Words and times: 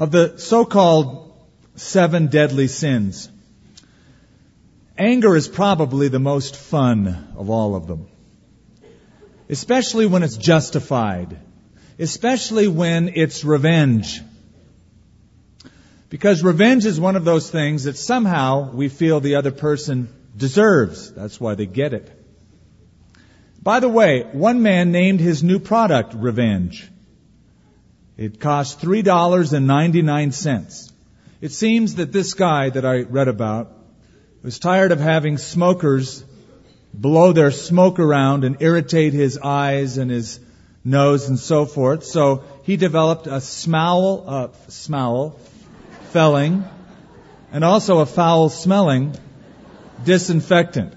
Of 0.00 0.12
the 0.12 0.38
so-called 0.38 1.30
seven 1.74 2.28
deadly 2.28 2.68
sins, 2.68 3.28
anger 4.96 5.36
is 5.36 5.46
probably 5.46 6.08
the 6.08 6.18
most 6.18 6.56
fun 6.56 7.34
of 7.36 7.50
all 7.50 7.74
of 7.74 7.86
them. 7.86 8.08
Especially 9.50 10.06
when 10.06 10.22
it's 10.22 10.38
justified. 10.38 11.36
Especially 11.98 12.66
when 12.66 13.10
it's 13.14 13.44
revenge. 13.44 14.22
Because 16.08 16.42
revenge 16.42 16.86
is 16.86 16.98
one 16.98 17.16
of 17.16 17.26
those 17.26 17.50
things 17.50 17.84
that 17.84 17.98
somehow 17.98 18.72
we 18.72 18.88
feel 18.88 19.20
the 19.20 19.34
other 19.34 19.52
person 19.52 20.08
deserves. 20.34 21.12
That's 21.12 21.38
why 21.38 21.56
they 21.56 21.66
get 21.66 21.92
it. 21.92 22.10
By 23.62 23.80
the 23.80 23.88
way, 23.90 24.22
one 24.32 24.62
man 24.62 24.92
named 24.92 25.20
his 25.20 25.42
new 25.42 25.58
product 25.58 26.14
revenge. 26.14 26.90
It 28.20 28.38
cost 28.38 28.80
$3.99. 28.82 30.92
It 31.40 31.52
seems 31.52 31.94
that 31.94 32.12
this 32.12 32.34
guy 32.34 32.68
that 32.68 32.84
I 32.84 33.00
read 33.00 33.28
about 33.28 33.72
was 34.42 34.58
tired 34.58 34.92
of 34.92 35.00
having 35.00 35.38
smokers 35.38 36.22
blow 36.92 37.32
their 37.32 37.50
smoke 37.50 37.98
around 37.98 38.44
and 38.44 38.60
irritate 38.60 39.14
his 39.14 39.38
eyes 39.38 39.96
and 39.96 40.10
his 40.10 40.38
nose 40.84 41.30
and 41.30 41.38
so 41.38 41.64
forth. 41.64 42.04
So 42.04 42.44
he 42.64 42.76
developed 42.76 43.26
a 43.26 43.40
smowl, 43.40 44.24
uh, 44.26 44.48
smowl, 44.68 45.38
felling, 46.10 46.64
and 47.52 47.64
also 47.64 48.00
a 48.00 48.06
foul 48.06 48.50
smelling 48.50 49.14
disinfectant. 50.04 50.92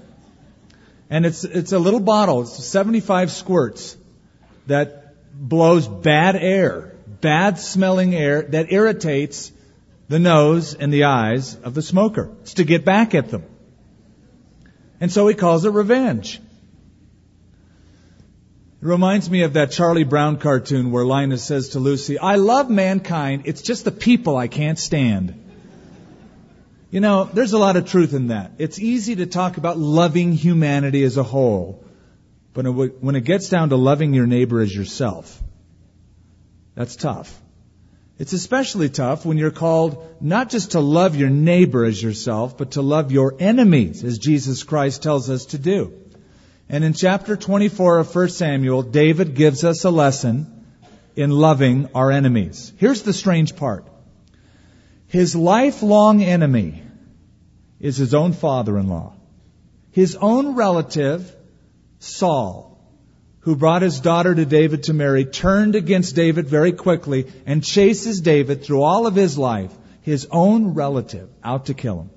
And 1.09 1.26
it's, 1.26 1.45
it's 1.45 1.72
a 1.72 1.80
little 1.80 2.02
bottle, 2.02 2.42
it's 2.42 2.62
75 2.66 3.31
squirts 3.31 3.95
that 4.67 5.16
blows 5.34 5.88
bad 5.88 6.36
air 6.36 6.93
bad 7.23 7.58
smelling 7.58 8.13
air 8.13 8.44
that 8.44 8.72
irritates 8.72 9.52
the 10.09 10.20
nose 10.20 10.76
and 10.76 10.94
the 10.94 11.05
eyes 11.05 11.55
of 11.55 11.73
the 11.73 11.81
smoker. 11.81 12.30
It's 12.41 12.55
to 12.55 12.66
get 12.66 12.86
back 12.86 13.16
at 13.16 13.30
them. 13.30 13.44
And 15.00 15.11
so 15.11 15.28
he 15.28 15.33
calls 15.33 15.66
it 15.66 15.72
revenge. 15.72 16.39
It 18.81 18.86
reminds 18.86 19.30
me 19.30 19.44
of 19.44 19.53
that 19.53 19.72
Charlie 19.72 20.03
Brown 20.03 20.38
cartoon 20.38 20.92
where 20.92 21.06
Linus 21.06 21.44
says 21.44 21.70
to 21.70 21.80
Lucy, 21.80 22.20
I 22.20 22.36
love 22.36 22.70
mankind, 22.70 23.44
it's 23.45 23.61
just 23.61 23.86
the 23.86 23.92
people 23.92 24.36
I 24.38 24.50
can't 24.50 24.78
stand. 24.78 25.39
You 26.92 27.00
know, 27.00 27.23
there's 27.23 27.53
a 27.53 27.58
lot 27.58 27.78
of 27.78 27.89
truth 27.89 28.14
in 28.14 28.28
that. 28.28 28.52
It's 28.59 28.78
easy 28.78 29.16
to 29.16 29.26
talk 29.26 29.58
about 29.58 29.78
loving 29.78 30.33
humanity 30.33 31.03
as 31.03 31.17
a 31.17 31.23
whole, 31.23 31.83
but 32.53 32.64
when 32.66 33.16
it 33.16 33.23
gets 33.23 33.50
down 33.50 33.70
to 33.70 33.78
loving 33.78 34.14
your 34.14 34.28
neighbor 34.28 34.61
as 34.61 34.76
yourself, 34.76 35.42
that's 36.76 36.96
tough. 36.96 37.40
It's 38.20 38.34
especially 38.34 38.90
tough 38.90 39.26
when 39.26 39.38
you're 39.38 39.52
called 39.52 40.16
not 40.22 40.50
just 40.50 40.72
to 40.72 40.80
love 40.80 41.16
your 41.16 41.30
neighbor 41.30 41.84
as 41.84 42.02
yourself, 42.02 42.58
but 42.58 42.72
to 42.72 42.82
love 42.82 43.12
your 43.12 43.36
enemies 43.40 44.04
as 44.04 44.20
Jesus 44.20 44.64
Christ 44.64 45.02
tells 45.02 45.30
us 45.30 45.48
to 45.48 45.58
do. 45.58 45.94
And 46.70 46.84
in 46.84 46.94
chapter 46.94 47.36
24 47.36 48.00
of 48.00 48.16
1 48.16 48.30
Samuel, 48.30 48.84
David 48.84 49.36
gives 49.36 49.64
us 49.64 49.84
a 49.84 49.90
lesson 49.90 50.66
in 51.16 51.32
loving 51.32 51.90
our 51.94 52.12
enemies. 52.12 52.72
Here's 52.78 53.02
the 53.02 53.14
strange 53.14 53.56
part. 53.56 53.86
His 55.08 55.36
lifelong 55.36 56.24
enemy 56.24 56.82
is 57.80 57.98
his 57.98 58.14
own 58.14 58.34
father-in-law. 58.34 59.14
His 59.92 60.16
own 60.16 60.56
relative, 60.56 61.36
Saul 62.00 62.73
who 63.44 63.58
brought 63.58 63.81
his 63.81 63.99
daughter 63.99 64.33
to 64.33 64.45
David 64.45 64.83
to 64.83 64.94
marry, 64.94 65.25
turned 65.25 65.75
against 65.75 66.16
David 66.16 66.47
very 66.47 66.72
quickly 66.72 67.31
and 67.45 67.63
chases 67.63 68.22
David 68.22 68.63
through 68.63 68.81
all 68.81 69.05
of 69.05 69.16
his 69.16 69.38
life, 69.38 69.72
his 70.02 70.27
own 70.31 70.73
relative, 70.73 71.30
out 71.44 71.66
to 71.66 71.73
kill 71.73 72.02
him. 72.02 72.09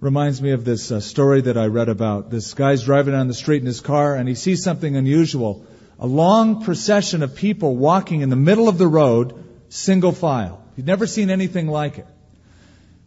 Reminds 0.00 0.40
me 0.40 0.52
of 0.52 0.64
this 0.64 0.90
uh, 0.90 1.00
story 1.00 1.42
that 1.42 1.58
I 1.58 1.66
read 1.66 1.90
about. 1.90 2.30
This 2.30 2.54
guy's 2.54 2.84
driving 2.84 3.12
down 3.12 3.28
the 3.28 3.34
street 3.34 3.60
in 3.60 3.66
his 3.66 3.80
car 3.80 4.14
and 4.14 4.28
he 4.28 4.34
sees 4.34 4.62
something 4.62 4.96
unusual. 4.96 5.66
A 5.98 6.06
long 6.06 6.64
procession 6.64 7.22
of 7.22 7.34
people 7.34 7.76
walking 7.76 8.22
in 8.22 8.30
the 8.30 8.36
middle 8.36 8.68
of 8.68 8.78
the 8.78 8.88
road, 8.88 9.44
single 9.68 10.12
file. 10.12 10.62
He'd 10.74 10.86
never 10.86 11.06
seen 11.06 11.28
anything 11.30 11.68
like 11.68 11.98
it. 11.98 12.06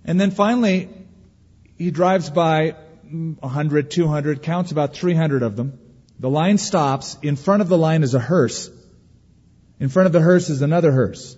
And 0.05 0.21
then 0.21 0.31
finally, 0.31 0.89
he 1.77 1.89
drives 1.89 2.29
by 2.29 2.75
100, 3.09 3.91
200, 3.91 4.43
counts 4.43 4.71
about 4.71 4.93
300 4.93 5.43
of 5.43 5.55
them. 5.55 5.79
The 6.19 6.29
line 6.29 6.57
stops. 6.57 7.17
In 7.21 7.35
front 7.35 7.61
of 7.61 7.69
the 7.69 7.77
line 7.77 8.03
is 8.03 8.13
a 8.13 8.19
hearse. 8.19 8.69
In 9.79 9.89
front 9.89 10.07
of 10.07 10.13
the 10.13 10.21
hearse 10.21 10.49
is 10.49 10.61
another 10.61 10.91
hearse. 10.91 11.37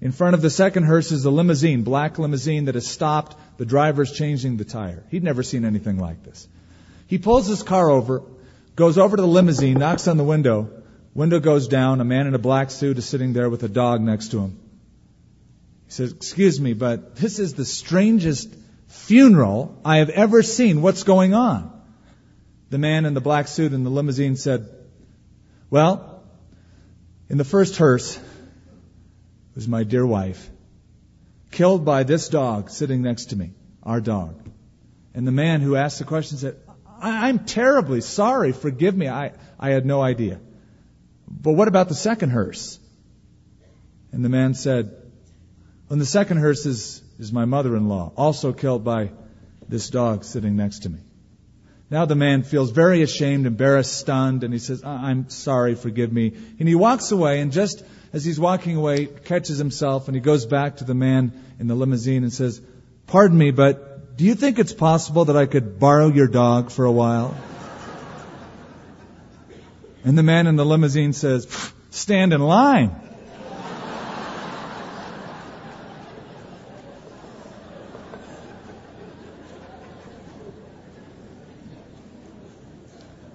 In 0.00 0.12
front 0.12 0.34
of 0.34 0.42
the 0.42 0.50
second 0.50 0.84
hearse 0.84 1.12
is 1.12 1.24
a 1.24 1.30
limousine, 1.30 1.82
black 1.82 2.18
limousine 2.18 2.66
that 2.66 2.74
has 2.74 2.86
stopped. 2.86 3.36
The 3.58 3.66
driver's 3.66 4.12
changing 4.12 4.56
the 4.56 4.64
tire. 4.64 5.04
He'd 5.10 5.24
never 5.24 5.42
seen 5.42 5.64
anything 5.64 5.98
like 5.98 6.22
this. 6.22 6.48
He 7.06 7.18
pulls 7.18 7.46
his 7.46 7.62
car 7.62 7.90
over, 7.90 8.22
goes 8.76 8.96
over 8.96 9.16
to 9.16 9.22
the 9.22 9.28
limousine, 9.28 9.78
knocks 9.78 10.08
on 10.08 10.16
the 10.16 10.24
window. 10.24 10.70
Window 11.14 11.40
goes 11.40 11.68
down. 11.68 12.00
A 12.00 12.04
man 12.04 12.26
in 12.26 12.34
a 12.34 12.38
black 12.38 12.70
suit 12.70 12.98
is 12.98 13.06
sitting 13.06 13.32
there 13.32 13.50
with 13.50 13.62
a 13.62 13.68
dog 13.68 14.00
next 14.00 14.28
to 14.28 14.40
him. 14.40 14.58
He 15.86 15.92
says, 15.92 16.12
excuse 16.12 16.60
me, 16.60 16.74
but 16.74 17.16
this 17.16 17.38
is 17.38 17.54
the 17.54 17.64
strangest 17.64 18.54
funeral 18.88 19.78
I 19.84 19.98
have 19.98 20.10
ever 20.10 20.42
seen. 20.42 20.82
What's 20.82 21.04
going 21.04 21.34
on? 21.34 21.72
The 22.70 22.78
man 22.78 23.06
in 23.06 23.14
the 23.14 23.20
black 23.20 23.48
suit 23.48 23.72
in 23.72 23.84
the 23.84 23.90
limousine 23.90 24.36
said, 24.36 24.68
Well, 25.70 26.22
in 27.28 27.38
the 27.38 27.44
first 27.44 27.76
hearse 27.76 28.18
was 29.54 29.68
my 29.68 29.84
dear 29.84 30.06
wife, 30.06 30.50
killed 31.50 31.84
by 31.84 32.02
this 32.02 32.28
dog 32.28 32.70
sitting 32.70 33.02
next 33.02 33.26
to 33.26 33.36
me, 33.36 33.52
our 33.82 34.00
dog. 34.00 34.48
And 35.14 35.26
the 35.26 35.32
man 35.32 35.60
who 35.60 35.76
asked 35.76 35.98
the 35.98 36.04
question 36.04 36.38
said, 36.38 36.56
I'm 37.00 37.40
terribly 37.40 38.00
sorry. 38.00 38.52
Forgive 38.52 38.96
me. 38.96 39.08
I, 39.08 39.32
I 39.58 39.70
had 39.70 39.86
no 39.86 40.02
idea. 40.02 40.40
But 41.28 41.52
what 41.52 41.68
about 41.68 41.88
the 41.88 41.94
second 41.94 42.30
hearse? 42.30 42.78
And 44.12 44.24
the 44.24 44.28
man 44.28 44.54
said, 44.54 44.94
Well, 45.88 45.98
the 45.98 46.06
second 46.06 46.38
hearse 46.38 46.66
is 46.66 47.02
is 47.18 47.32
my 47.32 47.44
mother-in-law, 47.44 48.12
also 48.16 48.52
killed 48.52 48.84
by 48.84 49.10
this 49.68 49.90
dog 49.90 50.24
sitting 50.24 50.56
next 50.56 50.80
to 50.80 50.90
me. 50.90 50.98
Now 51.90 52.04
the 52.04 52.14
man 52.14 52.42
feels 52.42 52.70
very 52.70 53.02
ashamed, 53.02 53.46
embarrassed, 53.46 53.96
stunned, 53.96 54.44
and 54.44 54.52
he 54.52 54.58
says, 54.58 54.84
I'm 54.84 55.30
sorry, 55.30 55.74
forgive 55.74 56.12
me. 56.12 56.34
And 56.58 56.68
he 56.68 56.74
walks 56.74 57.12
away, 57.12 57.40
and 57.40 57.50
just 57.50 57.82
as 58.12 58.24
he's 58.24 58.38
walking 58.38 58.76
away, 58.76 59.06
catches 59.06 59.58
himself, 59.58 60.08
and 60.08 60.14
he 60.14 60.20
goes 60.20 60.46
back 60.46 60.76
to 60.76 60.84
the 60.84 60.94
man 60.94 61.32
in 61.58 61.66
the 61.66 61.74
limousine 61.74 62.22
and 62.22 62.32
says, 62.32 62.60
Pardon 63.06 63.38
me, 63.38 63.52
but 63.52 64.16
do 64.16 64.24
you 64.24 64.34
think 64.34 64.58
it's 64.58 64.72
possible 64.72 65.26
that 65.26 65.36
I 65.36 65.46
could 65.46 65.78
borrow 65.78 66.08
your 66.08 66.28
dog 66.28 66.70
for 66.70 66.84
a 66.84 66.92
while? 66.92 67.36
And 70.04 70.16
the 70.16 70.22
man 70.22 70.46
in 70.46 70.56
the 70.56 70.64
limousine 70.64 71.12
says, 71.12 71.72
Stand 71.90 72.32
in 72.32 72.40
line. 72.40 73.07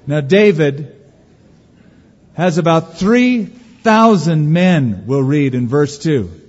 Now 0.05 0.21
David 0.21 0.95
has 2.33 2.57
about 2.57 2.97
3,000 2.97 4.51
men, 4.51 5.03
we'll 5.05 5.23
read 5.23 5.55
in 5.55 5.67
verse 5.67 5.97
2. 5.99 6.41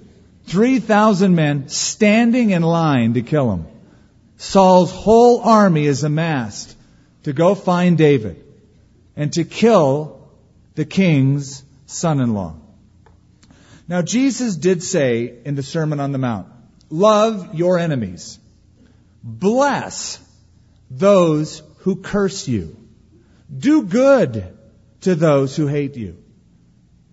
3,000 0.46 1.34
men 1.34 1.68
standing 1.68 2.50
in 2.50 2.62
line 2.62 3.14
to 3.14 3.22
kill 3.22 3.52
him. 3.52 3.66
Saul's 4.36 4.90
whole 4.90 5.40
army 5.40 5.86
is 5.86 6.04
amassed 6.04 6.76
to 7.22 7.32
go 7.32 7.54
find 7.54 7.96
David 7.96 8.44
and 9.16 9.32
to 9.34 9.44
kill 9.44 10.28
the 10.74 10.84
king's 10.84 11.62
son-in-law. 11.86 12.56
Now 13.86 14.02
Jesus 14.02 14.56
did 14.56 14.82
say 14.82 15.32
in 15.44 15.54
the 15.54 15.62
Sermon 15.62 16.00
on 16.00 16.12
the 16.12 16.18
Mount, 16.18 16.48
love 16.90 17.54
your 17.54 17.78
enemies. 17.78 18.38
Bless 19.22 20.18
those 20.90 21.62
who 21.78 21.96
curse 21.96 22.48
you. 22.48 22.83
Do 23.56 23.82
good 23.84 24.56
to 25.02 25.14
those 25.14 25.56
who 25.56 25.66
hate 25.66 25.96
you. 25.96 26.22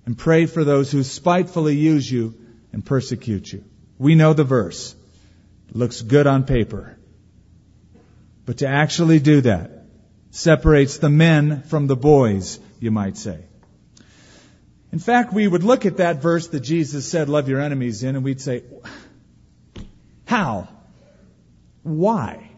And 0.05 0.17
pray 0.17 0.45
for 0.45 0.63
those 0.63 0.91
who 0.91 1.03
spitefully 1.03 1.75
use 1.75 2.09
you 2.09 2.35
and 2.73 2.85
persecute 2.85 3.53
you. 3.53 3.63
We 3.99 4.15
know 4.15 4.33
the 4.33 4.43
verse. 4.43 4.95
It 5.69 5.75
looks 5.75 6.01
good 6.01 6.25
on 6.25 6.45
paper. 6.45 6.97
But 8.45 8.57
to 8.59 8.67
actually 8.67 9.19
do 9.19 9.41
that 9.41 9.85
separates 10.31 10.97
the 10.97 11.09
men 11.09 11.61
from 11.63 11.88
the 11.88 11.95
boys, 11.95 12.59
you 12.79 12.89
might 12.89 13.17
say. 13.17 13.39
In 14.91 14.99
fact, 14.99 15.33
we 15.33 15.47
would 15.47 15.63
look 15.63 15.85
at 15.85 15.97
that 15.97 16.21
verse 16.21 16.47
that 16.47 16.61
Jesus 16.61 17.07
said, 17.07 17.29
love 17.29 17.47
your 17.47 17.61
enemies 17.61 18.03
in, 18.03 18.15
and 18.15 18.25
we'd 18.25 18.41
say, 18.41 18.63
how? 20.25 20.67
Why? 21.83 22.49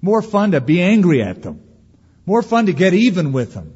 More 0.00 0.22
fun 0.22 0.52
to 0.52 0.60
be 0.60 0.82
angry 0.82 1.22
at 1.22 1.42
them. 1.42 1.60
More 2.24 2.42
fun 2.42 2.66
to 2.66 2.72
get 2.72 2.94
even 2.94 3.32
with 3.32 3.54
them. 3.54 3.74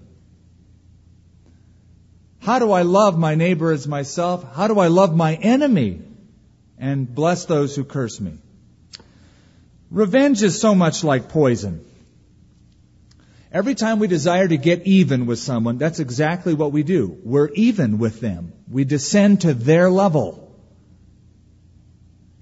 How 2.41 2.61
do 2.61 2.71
I 2.71 2.83
love 2.83 3.19
my 3.19 3.35
neighbor 3.35 3.73
as 3.73 3.89
myself? 3.89 4.55
How 4.55 4.69
do 4.69 4.79
I 4.79 4.87
love 4.87 5.17
my 5.17 5.35
enemy 5.35 6.01
and 6.79 7.13
bless 7.13 7.45
those 7.47 7.75
who 7.75 7.83
curse 7.83 8.21
me? 8.21 8.39
Revenge 9.91 10.43
is 10.43 10.61
so 10.61 10.75
much 10.75 11.03
like 11.03 11.29
poison. 11.29 11.85
Every 13.51 13.75
time 13.75 13.99
we 13.99 14.07
desire 14.07 14.47
to 14.47 14.57
get 14.57 14.87
even 14.87 15.27
with 15.27 15.39
someone, 15.39 15.79
that's 15.79 15.99
exactly 15.99 16.55
what 16.55 16.73
we 16.73 16.83
do. 16.83 17.19
We're 17.25 17.49
even 17.55 17.99
with 17.99 18.21
them. 18.21 18.53
We 18.71 18.85
descend 18.85 19.41
to 19.41 19.55
their 19.55 19.91
level 19.91 20.55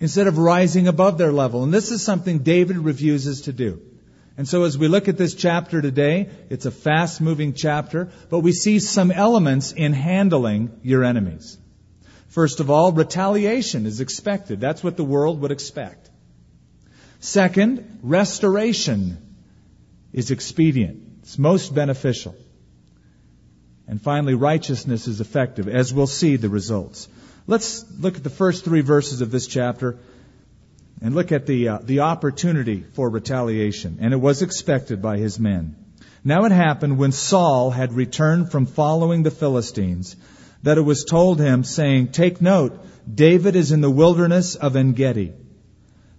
instead 0.00 0.26
of 0.26 0.36
rising 0.36 0.88
above 0.88 1.16
their 1.16 1.32
level. 1.32 1.62
And 1.62 1.72
this 1.72 1.90
is 1.90 2.02
something 2.02 2.40
David 2.40 2.76
refuses 2.76 3.42
to 3.42 3.52
do. 3.52 3.80
And 4.36 4.48
so 4.48 4.64
as 4.64 4.76
we 4.76 4.88
look 4.88 5.06
at 5.08 5.16
this 5.16 5.34
chapter 5.34 5.80
today, 5.80 6.28
it's 6.50 6.66
a 6.66 6.72
fast 6.72 7.20
moving 7.20 7.54
chapter, 7.54 8.10
but 8.30 8.40
we 8.40 8.52
see 8.52 8.80
some 8.80 9.12
elements 9.12 9.72
in 9.72 9.92
handling 9.92 10.80
your 10.82 11.04
enemies. 11.04 11.56
First 12.28 12.58
of 12.58 12.68
all, 12.68 12.90
retaliation 12.90 13.86
is 13.86 14.00
expected. 14.00 14.60
That's 14.60 14.82
what 14.82 14.96
the 14.96 15.04
world 15.04 15.40
would 15.42 15.52
expect. 15.52 16.10
Second, 17.20 18.00
restoration 18.02 19.36
is 20.12 20.32
expedient. 20.32 21.02
It's 21.22 21.38
most 21.38 21.72
beneficial. 21.72 22.34
And 23.86 24.02
finally, 24.02 24.34
righteousness 24.34 25.06
is 25.06 25.20
effective, 25.20 25.68
as 25.68 25.94
we'll 25.94 26.08
see 26.08 26.36
the 26.36 26.48
results. 26.48 27.08
Let's 27.46 27.84
look 28.00 28.16
at 28.16 28.24
the 28.24 28.30
first 28.30 28.64
three 28.64 28.80
verses 28.80 29.20
of 29.20 29.30
this 29.30 29.46
chapter 29.46 29.98
and 31.04 31.14
look 31.14 31.32
at 31.32 31.44
the, 31.44 31.68
uh, 31.68 31.78
the 31.82 32.00
opportunity 32.00 32.82
for 32.94 33.10
retaliation. 33.10 33.98
And 34.00 34.14
it 34.14 34.16
was 34.16 34.40
expected 34.40 35.02
by 35.02 35.18
his 35.18 35.38
men. 35.38 35.76
Now 36.24 36.46
it 36.46 36.52
happened 36.52 36.96
when 36.96 37.12
Saul 37.12 37.70
had 37.70 37.92
returned 37.92 38.50
from 38.50 38.64
following 38.64 39.22
the 39.22 39.30
Philistines 39.30 40.16
that 40.62 40.78
it 40.78 40.80
was 40.80 41.04
told 41.04 41.38
him, 41.38 41.62
saying, 41.62 42.12
Take 42.12 42.40
note, 42.40 42.82
David 43.14 43.54
is 43.54 43.70
in 43.70 43.82
the 43.82 43.90
wilderness 43.90 44.54
of 44.54 44.76
Engedi. 44.76 45.34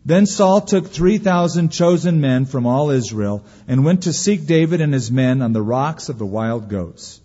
Then 0.05 0.27
Saul 0.27 0.61
took 0.61 0.85
3,000 0.85 1.69
chosen 1.69 2.21
men 2.21 2.45
from 2.45 2.67
all 2.67 2.91
Israel 2.91 3.43
and 3.67 3.83
went 3.83 4.03
to 4.03 4.13
seek 4.13 4.45
David 4.45 4.81
and 4.81 4.93
his 4.93 5.09
men 5.09 5.41
on 5.41 5.51
the 5.51 5.63
rocks 5.63 6.09
of 6.09 6.19
the 6.19 6.27
wild 6.27 6.69
goats. 6.69 7.19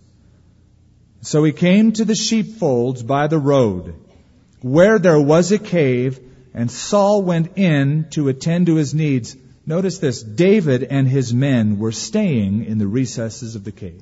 So 1.21 1.43
he 1.43 1.51
came 1.51 1.91
to 1.91 2.05
the 2.05 2.15
sheepfolds 2.15 3.03
by 3.03 3.27
the 3.27 3.37
road, 3.37 3.93
where 4.63 4.97
there 4.97 5.21
was 5.21 5.51
a 5.51 5.59
cave, 5.59 6.19
and 6.53 6.69
Saul 6.69 7.21
went 7.21 7.57
in 7.57 8.07
to 8.11 8.27
attend 8.27 8.65
to 8.65 8.75
his 8.75 8.93
needs. 8.93 9.35
Notice 9.65 9.99
this 9.99 10.21
David 10.21 10.83
and 10.83 11.07
his 11.07 11.33
men 11.33 11.79
were 11.79 11.91
staying 11.91 12.65
in 12.65 12.77
the 12.77 12.87
recesses 12.87 13.55
of 13.55 13.63
the 13.63 13.71
cave. 13.71 14.01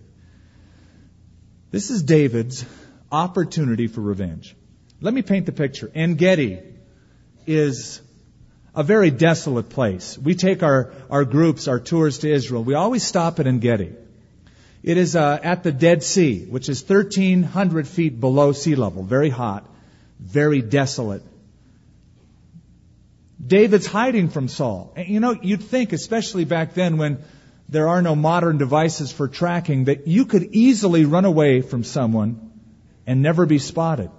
This 1.72 1.92
is 1.92 2.02
David's 2.02 2.66
opportunity 3.12 3.88
for 3.88 4.02
revenge. 4.02 4.56
Let 5.02 5.14
me 5.14 5.22
paint 5.22 5.46
the 5.46 5.52
picture. 5.52 5.92
En 5.94 6.16
Gedi 6.16 6.60
is 7.46 8.02
a 8.76 8.84
very 8.84 9.12
desolate 9.12 9.70
place. 9.70 10.18
We 10.18 10.36
take 10.36 10.64
our, 10.64 10.92
our 11.10 11.26
groups, 11.26 11.68
our 11.68 11.80
tours 11.80 12.20
to 12.20 12.32
Israel. 12.32 12.64
We 12.64 12.74
always 12.74 13.04
stop 13.04 13.40
at 13.40 13.48
En 13.48 13.60
Gedi. 13.60 13.94
It 14.82 14.98
is 14.98 15.16
uh, 15.16 15.40
at 15.42 15.64
the 15.64 15.72
Dead 15.72 16.04
Sea, 16.04 16.46
which 16.46 16.70
is 16.70 16.82
1,300 16.88 17.88
feet 17.88 18.20
below 18.20 18.54
sea 18.54 18.76
level, 18.76 19.04
very 19.04 19.30
hot, 19.30 19.66
very 20.20 20.62
desolate. 20.62 21.22
David's 23.50 23.88
hiding 23.88 24.30
from 24.30 24.48
Saul. 24.48 24.94
And 24.96 25.08
you 25.08 25.20
know, 25.20 25.32
you'd 25.32 25.64
think, 25.64 25.92
especially 25.92 26.46
back 26.46 26.74
then 26.74 26.98
when 26.98 27.20
there 27.68 27.90
are 27.90 28.02
no 28.02 28.16
modern 28.16 28.58
devices 28.58 29.12
for 29.12 29.28
tracking, 29.28 29.86
that 29.86 30.08
you 30.08 30.26
could 30.26 30.44
easily 30.54 31.06
run 31.06 31.26
away 31.26 31.62
from 31.62 31.84
someone 31.84 32.52
and 33.06 33.22
never 33.22 33.46
be 33.46 33.60
spotted. 33.60 34.12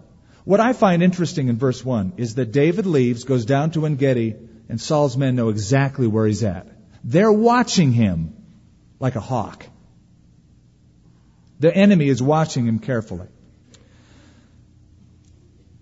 What 0.44 0.60
I 0.60 0.72
find 0.72 1.02
interesting 1.02 1.48
in 1.48 1.58
verse 1.58 1.84
1 1.84 2.14
is 2.16 2.34
that 2.34 2.52
David 2.52 2.86
leaves, 2.86 3.24
goes 3.24 3.44
down 3.44 3.70
to 3.72 3.86
Engedi, 3.86 4.34
and 4.68 4.80
Saul's 4.80 5.16
men 5.16 5.36
know 5.36 5.48
exactly 5.48 6.06
where 6.06 6.26
he's 6.26 6.42
at. 6.42 6.66
They're 7.04 7.32
watching 7.32 7.92
him 7.92 8.34
like 8.98 9.16
a 9.16 9.20
hawk. 9.20 9.66
The 11.60 11.74
enemy 11.74 12.08
is 12.08 12.22
watching 12.22 12.66
him 12.66 12.78
carefully. 12.78 13.28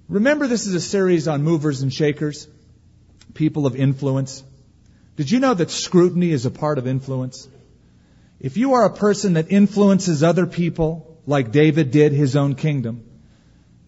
Remember, 0.08 0.46
this 0.46 0.66
is 0.66 0.74
a 0.74 0.80
series 0.80 1.28
on 1.28 1.42
movers 1.42 1.82
and 1.82 1.92
shakers, 1.92 2.48
people 3.34 3.66
of 3.66 3.76
influence. 3.76 4.42
Did 5.16 5.30
you 5.30 5.40
know 5.40 5.54
that 5.54 5.70
scrutiny 5.70 6.30
is 6.30 6.46
a 6.46 6.50
part 6.50 6.78
of 6.78 6.86
influence? 6.86 7.48
If 8.40 8.56
you 8.56 8.74
are 8.74 8.84
a 8.84 8.94
person 8.94 9.34
that 9.34 9.50
influences 9.50 10.22
other 10.22 10.46
people, 10.46 11.18
like 11.26 11.50
David 11.50 11.90
did 11.90 12.12
his 12.12 12.36
own 12.36 12.54
kingdom, 12.54 13.04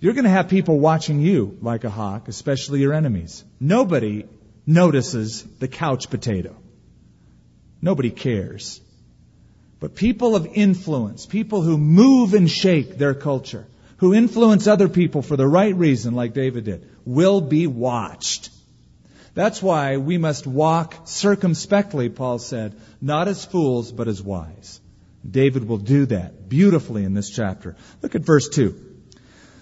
you're 0.00 0.14
going 0.14 0.24
to 0.24 0.30
have 0.30 0.48
people 0.48 0.78
watching 0.78 1.20
you 1.20 1.58
like 1.60 1.84
a 1.84 1.90
hawk, 1.90 2.28
especially 2.28 2.80
your 2.80 2.94
enemies. 2.94 3.44
Nobody 3.60 4.24
notices 4.66 5.42
the 5.58 5.68
couch 5.68 6.10
potato. 6.10 6.56
Nobody 7.82 8.10
cares. 8.10 8.80
But 9.78 9.94
people 9.94 10.36
of 10.36 10.46
influence, 10.46 11.26
people 11.26 11.62
who 11.62 11.78
move 11.78 12.34
and 12.34 12.50
shake 12.50 12.98
their 12.98 13.14
culture, 13.14 13.66
who 13.98 14.14
influence 14.14 14.66
other 14.66 14.88
people 14.88 15.22
for 15.22 15.36
the 15.36 15.46
right 15.46 15.74
reason, 15.74 16.14
like 16.14 16.34
David 16.34 16.64
did, 16.64 16.90
will 17.04 17.40
be 17.40 17.66
watched. 17.66 18.50
That's 19.34 19.62
why 19.62 19.96
we 19.96 20.18
must 20.18 20.46
walk 20.46 21.02
circumspectly, 21.04 22.08
Paul 22.08 22.38
said, 22.38 22.74
not 23.00 23.28
as 23.28 23.44
fools, 23.44 23.92
but 23.92 24.08
as 24.08 24.20
wise. 24.20 24.80
David 25.28 25.68
will 25.68 25.78
do 25.78 26.06
that 26.06 26.48
beautifully 26.48 27.04
in 27.04 27.14
this 27.14 27.30
chapter. 27.30 27.76
Look 28.02 28.14
at 28.14 28.22
verse 28.22 28.48
2. 28.48 28.74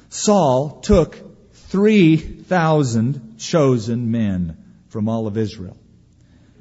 Saul 0.09 0.81
took 0.81 1.19
3,000 1.53 3.39
chosen 3.39 4.11
men 4.11 4.57
from 4.89 5.09
all 5.09 5.27
of 5.27 5.37
Israel. 5.37 5.77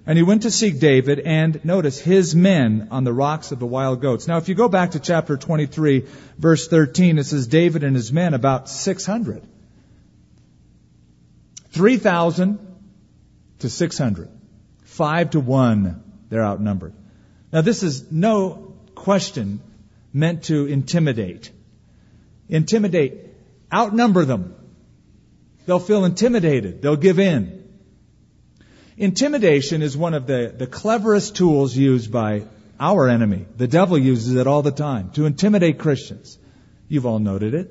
And 0.05 0.17
he 0.17 0.23
went 0.23 0.43
to 0.43 0.51
seek 0.51 0.79
David 0.79 1.19
and 1.19 1.63
notice 1.65 1.99
his 1.99 2.33
men 2.33 2.87
on 2.91 3.03
the 3.03 3.13
rocks 3.13 3.51
of 3.51 3.59
the 3.59 3.65
wild 3.65 4.01
goats. 4.01 4.27
Now 4.27 4.37
if 4.37 4.47
you 4.47 4.55
go 4.55 4.69
back 4.69 4.91
to 4.91 4.99
chapter 4.99 5.35
23 5.35 6.05
verse 6.37 6.67
13, 6.67 7.19
it 7.19 7.25
says 7.25 7.47
David 7.47 7.83
and 7.83 7.95
his 7.95 8.11
men 8.11 8.33
about 8.33 8.69
600. 8.69 9.43
3,000 11.71 12.66
to 13.59 13.69
600. 13.69 14.29
Five 14.83 15.31
to 15.31 15.39
one, 15.39 16.03
they're 16.29 16.45
outnumbered. 16.45 16.93
Now 17.51 17.61
this 17.61 17.83
is 17.83 18.11
no 18.11 18.75
question 18.95 19.61
meant 20.13 20.43
to 20.45 20.65
intimidate. 20.65 21.51
Intimidate 22.49 23.27
Outnumber 23.73 24.25
them. 24.25 24.55
They'll 25.65 25.79
feel 25.79 26.05
intimidated. 26.05 26.81
They'll 26.81 26.95
give 26.95 27.19
in. 27.19 27.65
Intimidation 28.97 29.81
is 29.81 29.97
one 29.97 30.13
of 30.13 30.25
the, 30.25 30.53
the 30.57 30.67
cleverest 30.67 31.35
tools 31.35 31.75
used 31.75 32.11
by 32.11 32.43
our 32.79 33.09
enemy. 33.09 33.45
The 33.57 33.67
devil 33.67 33.97
uses 33.97 34.35
it 34.35 34.47
all 34.47 34.61
the 34.61 34.71
time 34.71 35.11
to 35.11 35.25
intimidate 35.25 35.79
Christians. 35.79 36.37
You've 36.87 37.05
all 37.05 37.19
noted 37.19 37.53
it. 37.53 37.69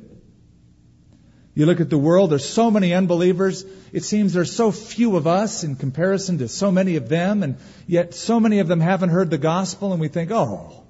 You 1.56 1.64
look 1.64 1.80
at 1.80 1.88
the 1.88 1.96
world, 1.96 2.30
there's 2.30 2.46
so 2.46 2.70
many 2.70 2.92
unbelievers. 2.92 3.64
It 3.90 4.04
seems 4.04 4.34
there's 4.34 4.52
so 4.52 4.70
few 4.70 5.16
of 5.16 5.26
us 5.26 5.64
in 5.64 5.74
comparison 5.74 6.36
to 6.38 6.48
so 6.48 6.70
many 6.70 6.96
of 6.96 7.08
them, 7.08 7.42
and 7.42 7.56
yet 7.86 8.12
so 8.12 8.38
many 8.38 8.58
of 8.58 8.68
them 8.68 8.78
haven't 8.78 9.08
heard 9.08 9.30
the 9.30 9.38
gospel, 9.38 9.92
and 9.92 10.00
we 10.00 10.08
think, 10.08 10.30
oh, 10.30 10.84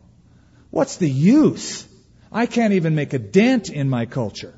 what's 0.70 0.96
the 0.96 1.08
use? 1.08 1.87
I 2.32 2.46
can't 2.46 2.73
even 2.73 2.96
make 2.96 3.12
a 3.12 3.18
dent 3.20 3.70
in 3.70 3.88
my 3.88 4.06
culture. 4.06 4.54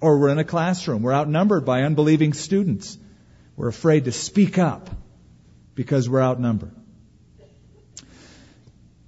Or 0.00 0.18
we're 0.18 0.30
in 0.30 0.40
a 0.40 0.44
classroom. 0.44 1.02
We're 1.02 1.14
outnumbered 1.14 1.64
by 1.64 1.82
unbelieving 1.82 2.32
students. 2.32 2.98
We're 3.54 3.68
afraid 3.68 4.06
to 4.06 4.12
speak 4.12 4.58
up 4.58 4.90
because 5.76 6.08
we're 6.08 6.22
outnumbered. 6.22 6.74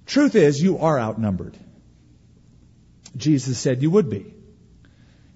Truth 0.05 0.35
is, 0.35 0.63
you 0.63 0.77
are 0.77 0.97
outnumbered. 0.97 1.57
Jesus 3.17 3.59
said 3.59 3.81
you 3.81 3.91
would 3.91 4.09
be. 4.09 4.35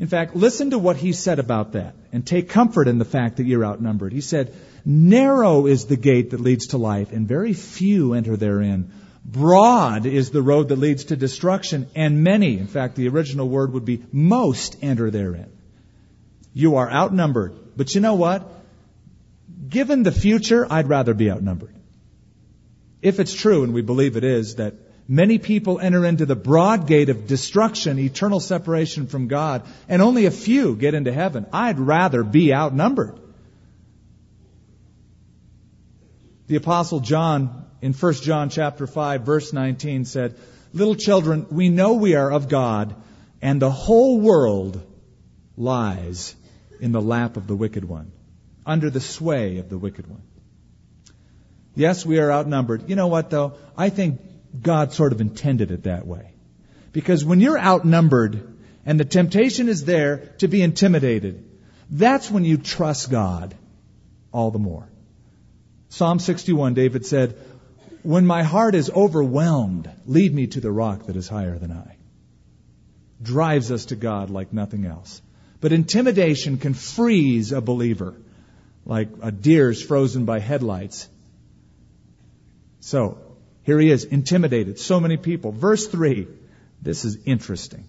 In 0.04 0.10
fact, 0.10 0.36
listen 0.36 0.72
to 0.72 0.78
what 0.78 0.98
he 0.98 1.14
said 1.14 1.40
about 1.40 1.72
that 1.72 1.96
and 2.12 2.28
take 2.28 2.50
comfort 2.50 2.90
in 2.90 2.98
the 2.98 3.06
fact 3.06 3.38
that 3.38 3.46
you're 3.46 3.64
outnumbered. 3.64 4.12
He 4.12 4.20
said, 4.20 4.54
Narrow 4.84 5.66
is 5.66 5.86
the 5.86 5.96
gate 5.96 6.32
that 6.32 6.42
leads 6.42 6.68
to 6.68 6.78
life, 6.78 7.14
and 7.14 7.26
very 7.26 7.54
few 7.54 8.14
enter 8.14 8.36
therein. 8.36 8.92
Broad 9.24 10.06
is 10.06 10.30
the 10.30 10.42
road 10.42 10.68
that 10.68 10.76
leads 10.76 11.06
to 11.06 11.16
destruction, 11.16 11.88
and 11.96 12.22
many, 12.22 12.58
in 12.58 12.68
fact, 12.68 12.98
the 12.98 13.08
original 13.08 13.48
word 13.48 13.72
would 13.72 13.86
be 13.86 14.04
most 14.12 14.76
enter 14.82 15.10
therein. 15.10 15.50
You 16.54 16.76
are 16.76 16.92
outnumbered. 16.92 17.56
But 17.78 17.96
you 17.96 18.02
know 18.02 18.16
what? 18.16 18.46
Given 19.70 20.04
the 20.04 20.12
future, 20.12 20.68
I'd 20.70 20.90
rather 20.90 21.14
be 21.14 21.32
outnumbered. 21.32 21.76
If 23.02 23.22
it's 23.22 23.34
true, 23.34 23.64
and 23.64 23.74
we 23.74 23.82
believe 23.82 24.18
it 24.18 24.26
is, 24.26 24.56
that 24.56 24.74
many 25.08 25.38
people 25.38 25.80
enter 25.80 26.06
into 26.06 26.26
the 26.26 26.36
broad 26.36 26.88
gate 26.88 27.10
of 27.10 27.28
destruction, 27.28 28.00
eternal 28.00 28.40
separation 28.40 29.08
from 29.08 29.28
God, 29.28 29.64
and 29.88 30.02
only 30.02 30.26
a 30.26 30.32
few 30.32 30.76
get 30.76 30.94
into 30.94 31.12
heaven, 31.12 31.46
I'd 31.52 31.80
rather 31.80 32.24
be 32.24 32.54
outnumbered. 32.54 33.20
The 36.48 36.56
apostle 36.56 37.00
John 37.00 37.66
in 37.82 37.94
1 37.94 38.14
John 38.14 38.50
chapter 38.50 38.88
5 38.88 39.24
verse 39.24 39.52
19 39.52 40.06
said, 40.06 40.36
Little 40.74 40.96
children, 40.96 41.48
we 41.52 41.70
know 41.70 41.94
we 41.94 42.16
are 42.16 42.32
of 42.32 42.50
God, 42.50 42.96
and 43.42 43.62
the 43.62 43.70
whole 43.70 44.20
world 44.20 44.82
lies 45.58 46.36
in 46.80 46.92
the 46.92 47.02
lap 47.02 47.38
of 47.38 47.46
the 47.46 47.56
wicked 47.56 47.86
one, 47.86 48.12
under 48.66 48.90
the 48.90 49.00
sway 49.00 49.58
of 49.58 49.70
the 49.70 49.78
wicked 49.78 50.08
one. 50.08 50.24
Yes, 51.76 52.06
we 52.06 52.20
are 52.20 52.32
outnumbered. 52.32 52.90
You 52.90 52.96
know 52.96 53.08
what 53.08 53.30
though? 53.30 53.54
I 53.78 53.90
think 53.90 54.22
God 54.62 54.94
sort 54.94 55.14
of 55.14 55.22
intended 55.22 55.72
it 55.72 55.84
that 55.84 56.06
way. 56.06 56.34
Because 56.92 57.26
when 57.26 57.40
you're 57.40 57.60
outnumbered 57.60 58.56
and 58.86 59.00
the 59.00 59.06
temptation 59.06 59.68
is 59.68 59.86
there 59.86 60.18
to 60.40 60.48
be 60.48 60.62
intimidated, 60.62 61.44
that's 61.90 62.30
when 62.30 62.46
you 62.46 62.58
trust 62.58 63.10
God 63.10 63.56
all 64.32 64.52
the 64.52 64.60
more. 64.60 64.88
Psalm 65.90 66.20
61, 66.20 66.74
David 66.74 67.06
said, 67.06 67.38
When 68.04 68.26
my 68.26 68.44
heart 68.44 68.76
is 68.76 68.90
overwhelmed, 68.90 69.90
lead 70.06 70.34
me 70.34 70.48
to 70.48 70.60
the 70.60 70.72
rock 70.72 71.08
that 71.08 71.16
is 71.16 71.28
higher 71.28 71.58
than 71.58 71.72
I. 71.72 71.98
Drives 73.22 73.72
us 73.72 73.86
to 73.86 73.96
God 73.96 74.30
like 74.30 74.54
nothing 74.54 74.86
else. 74.86 75.22
But 75.62 75.72
intimidation 75.72 76.58
can 76.58 76.74
freeze 76.74 77.52
a 77.52 77.62
believer, 77.62 78.16
like 78.86 79.10
a 79.22 79.32
deer's 79.32 79.82
frozen 79.82 80.26
by 80.26 80.40
headlights. 80.40 81.08
So, 82.82 83.18
here 83.64 83.80
he 83.80 83.90
is, 83.90 84.04
intimidated. 84.04 84.80
So 84.80 85.00
many 85.00 85.18
people. 85.18 85.52
Verse 85.52 85.88
3. 85.88 86.28
This 86.82 87.06
is 87.06 87.18
interesting. 87.26 87.86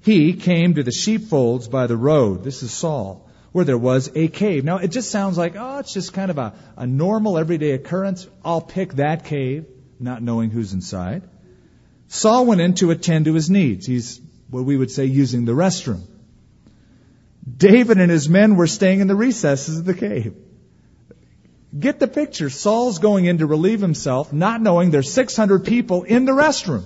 He 0.00 0.34
came 0.34 0.74
to 0.74 0.82
the 0.82 0.90
sheepfolds 0.90 1.68
by 1.68 1.86
the 1.86 1.96
road. 1.96 2.42
This 2.42 2.64
is 2.64 2.72
Saul, 2.72 3.28
where 3.52 3.64
there 3.64 3.78
was 3.78 4.10
a 4.16 4.26
cave. 4.26 4.64
Now, 4.64 4.78
it 4.78 4.88
just 4.88 5.12
sounds 5.12 5.38
like, 5.38 5.54
oh, 5.56 5.78
it's 5.78 5.94
just 5.94 6.12
kind 6.12 6.32
of 6.32 6.38
a, 6.38 6.54
a 6.76 6.86
normal 6.86 7.38
everyday 7.38 7.70
occurrence. 7.70 8.26
I'll 8.44 8.60
pick 8.60 8.94
that 8.94 9.24
cave, 9.24 9.66
not 10.00 10.20
knowing 10.20 10.50
who's 10.50 10.72
inside. 10.72 11.22
Saul 12.08 12.46
went 12.46 12.60
in 12.60 12.74
to 12.74 12.90
attend 12.90 13.26
to 13.26 13.34
his 13.34 13.48
needs. 13.48 13.86
He's 13.86 14.20
what 14.50 14.64
we 14.64 14.76
would 14.76 14.90
say 14.90 15.04
using 15.04 15.44
the 15.44 15.52
restroom. 15.52 16.02
David 17.56 17.98
and 17.98 18.10
his 18.10 18.28
men 18.28 18.56
were 18.56 18.66
staying 18.66 19.00
in 19.00 19.06
the 19.06 19.14
recesses 19.14 19.78
of 19.78 19.84
the 19.84 19.94
cave. 19.94 20.34
Get 21.78 21.98
the 21.98 22.06
picture. 22.06 22.50
Saul's 22.50 22.98
going 22.98 23.24
in 23.24 23.38
to 23.38 23.46
relieve 23.46 23.80
himself, 23.80 24.32
not 24.32 24.60
knowing 24.60 24.90
there's 24.90 25.12
600 25.12 25.64
people 25.64 26.02
in 26.02 26.26
the 26.26 26.32
restroom. 26.32 26.84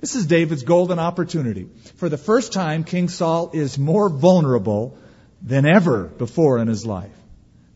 This 0.00 0.14
is 0.14 0.26
David's 0.26 0.62
golden 0.62 0.98
opportunity. 0.98 1.68
For 1.96 2.08
the 2.08 2.18
first 2.18 2.52
time, 2.52 2.84
King 2.84 3.08
Saul 3.08 3.50
is 3.52 3.78
more 3.78 4.08
vulnerable 4.08 4.96
than 5.42 5.66
ever 5.66 6.04
before 6.04 6.58
in 6.58 6.68
his 6.68 6.86
life. 6.86 7.16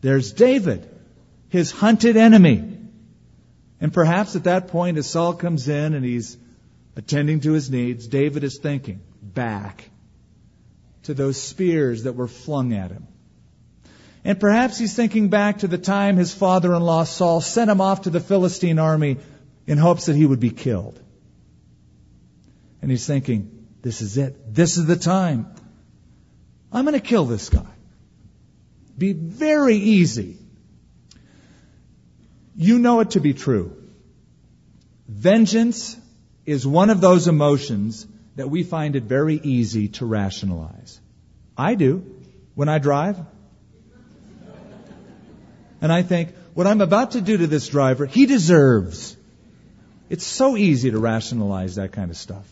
There's 0.01 0.31
David, 0.31 0.89
his 1.49 1.71
hunted 1.71 2.15
enemy. 2.15 2.77
And 3.81 3.91
perhaps 3.91 4.35
at 4.35 4.45
that 4.45 4.69
point, 4.69 4.97
as 4.97 5.07
Saul 5.07 5.33
comes 5.33 5.67
in 5.67 5.93
and 5.93 6.05
he's 6.05 6.37
attending 6.95 7.41
to 7.41 7.51
his 7.51 7.69
needs, 7.69 8.07
David 8.07 8.43
is 8.43 8.57
thinking 8.57 9.01
back 9.21 9.89
to 11.03 11.13
those 11.13 11.41
spears 11.41 12.03
that 12.03 12.13
were 12.13 12.27
flung 12.27 12.73
at 12.73 12.91
him. 12.91 13.07
And 14.25 14.39
perhaps 14.39 14.77
he's 14.77 14.95
thinking 14.95 15.29
back 15.29 15.59
to 15.59 15.67
the 15.67 15.77
time 15.77 16.15
his 16.15 16.33
father 16.33 16.73
in 16.73 16.81
law 16.81 17.03
Saul 17.03 17.41
sent 17.41 17.69
him 17.69 17.81
off 17.81 18.03
to 18.03 18.09
the 18.09 18.21
Philistine 18.21 18.79
army 18.79 19.17
in 19.67 19.77
hopes 19.77 20.05
that 20.05 20.15
he 20.15 20.25
would 20.25 20.39
be 20.39 20.49
killed. 20.49 20.99
And 22.81 22.89
he's 22.89 23.05
thinking, 23.05 23.67
this 23.81 24.01
is 24.01 24.17
it. 24.17 24.53
This 24.53 24.77
is 24.77 24.85
the 24.85 24.95
time. 24.95 25.53
I'm 26.71 26.85
going 26.85 26.99
to 26.99 27.05
kill 27.05 27.25
this 27.25 27.49
guy. 27.49 27.65
Be 28.97 29.13
very 29.13 29.75
easy. 29.75 30.37
You 32.55 32.79
know 32.79 32.99
it 33.01 33.11
to 33.11 33.19
be 33.19 33.33
true. 33.33 33.75
Vengeance 35.07 35.97
is 36.45 36.65
one 36.65 36.89
of 36.89 37.01
those 37.01 37.27
emotions 37.27 38.07
that 38.35 38.49
we 38.49 38.63
find 38.63 38.95
it 38.95 39.03
very 39.03 39.35
easy 39.35 39.89
to 39.89 40.05
rationalize. 40.05 40.99
I 41.57 41.75
do 41.75 42.03
when 42.55 42.69
I 42.69 42.79
drive. 42.79 43.17
And 45.81 45.91
I 45.91 46.01
think, 46.01 46.33
what 46.53 46.65
I'm 46.65 46.81
about 46.81 47.11
to 47.11 47.21
do 47.21 47.37
to 47.37 47.47
this 47.47 47.67
driver, 47.67 48.05
he 48.05 48.25
deserves. 48.25 49.17
It's 50.09 50.25
so 50.25 50.55
easy 50.55 50.91
to 50.91 50.99
rationalize 50.99 51.75
that 51.75 51.91
kind 51.91 52.09
of 52.09 52.17
stuff. 52.17 52.47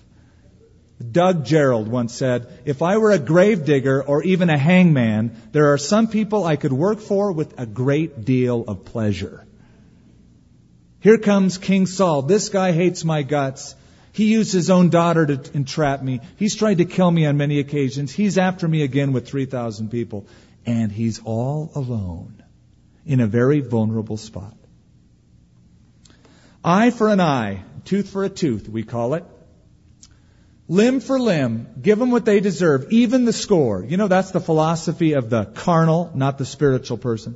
Doug 1.12 1.46
Jerrold 1.46 1.88
once 1.88 2.14
said, 2.14 2.48
if 2.66 2.82
I 2.82 2.98
were 2.98 3.12
a 3.12 3.20
gravedigger 3.20 4.04
or 4.04 4.24
even 4.24 4.50
a 4.50 4.58
hangman, 4.58 5.36
there 5.52 5.74
are 5.74 5.78
some 5.78 6.08
people 6.08 6.44
I 6.44 6.58
could 6.58 6.74
work 6.74 7.00
for 7.00 7.32
with 7.32 7.60
a 7.60 7.66
great 7.66 8.26
deal 8.26 8.64
of 8.68 8.86
pleasure. 8.86 9.46
Here 11.00 11.18
comes 11.18 11.58
King 11.58 11.88
Saul. 11.88 12.22
This 12.22 12.50
guy 12.50 12.74
hates 12.74 13.04
my 13.04 13.24
guts. 13.24 13.76
He 14.14 14.26
used 14.26 14.52
his 14.52 14.70
own 14.70 14.90
daughter 14.90 15.26
to 15.26 15.56
entrap 15.56 16.02
me. 16.02 16.20
He's 16.36 16.56
tried 16.56 16.80
to 16.80 16.86
kill 16.86 17.10
me 17.10 17.26
on 17.26 17.38
many 17.38 17.60
occasions. 17.60 18.12
He's 18.12 18.38
after 18.38 18.68
me 18.68 18.84
again 18.84 19.14
with 19.14 19.28
3,000 19.28 19.90
people. 19.90 20.28
And 20.66 20.92
he's 20.92 21.22
all 21.24 21.72
alone 21.76 22.44
in 23.06 23.20
a 23.20 23.28
very 23.28 23.62
vulnerable 23.62 24.18
spot. 24.18 24.56
Eye 26.64 26.92
for 26.92 27.10
an 27.10 27.20
eye, 27.20 27.64
tooth 27.86 28.10
for 28.10 28.24
a 28.24 28.30
tooth, 28.30 28.70
we 28.70 28.84
call 28.84 29.16
it. 29.16 29.26
Limb 30.68 31.00
for 31.00 31.20
limb, 31.20 31.68
give 31.82 31.98
them 31.98 32.12
what 32.12 32.24
they 32.24 32.40
deserve, 32.40 32.92
even 32.92 33.26
the 33.26 33.34
score. 33.34 33.84
You 33.84 33.98
know, 33.98 34.08
that's 34.08 34.32
the 34.32 34.40
philosophy 34.40 35.14
of 35.14 35.30
the 35.30 35.46
carnal, 35.46 36.12
not 36.14 36.38
the 36.38 36.46
spiritual 36.46 36.98
person. 36.98 37.36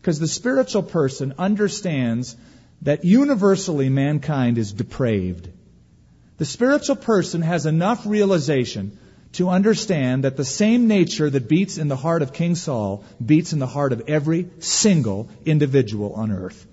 Because 0.00 0.18
the 0.18 0.28
spiritual 0.28 0.82
person 0.82 1.34
understands 1.38 2.36
that 2.82 3.04
universally 3.04 3.88
mankind 3.88 4.58
is 4.58 4.72
depraved. 4.72 5.48
The 6.38 6.44
spiritual 6.44 6.96
person 6.96 7.42
has 7.42 7.66
enough 7.66 8.06
realization 8.06 8.98
to 9.32 9.48
understand 9.48 10.24
that 10.24 10.36
the 10.36 10.44
same 10.44 10.88
nature 10.88 11.30
that 11.30 11.48
beats 11.48 11.78
in 11.78 11.88
the 11.88 11.96
heart 11.96 12.22
of 12.22 12.32
King 12.32 12.54
Saul 12.54 13.04
beats 13.24 13.52
in 13.52 13.58
the 13.58 13.66
heart 13.66 13.92
of 13.92 14.08
every 14.08 14.48
single 14.58 15.28
individual 15.44 16.14
on 16.14 16.32
earth, 16.32 16.66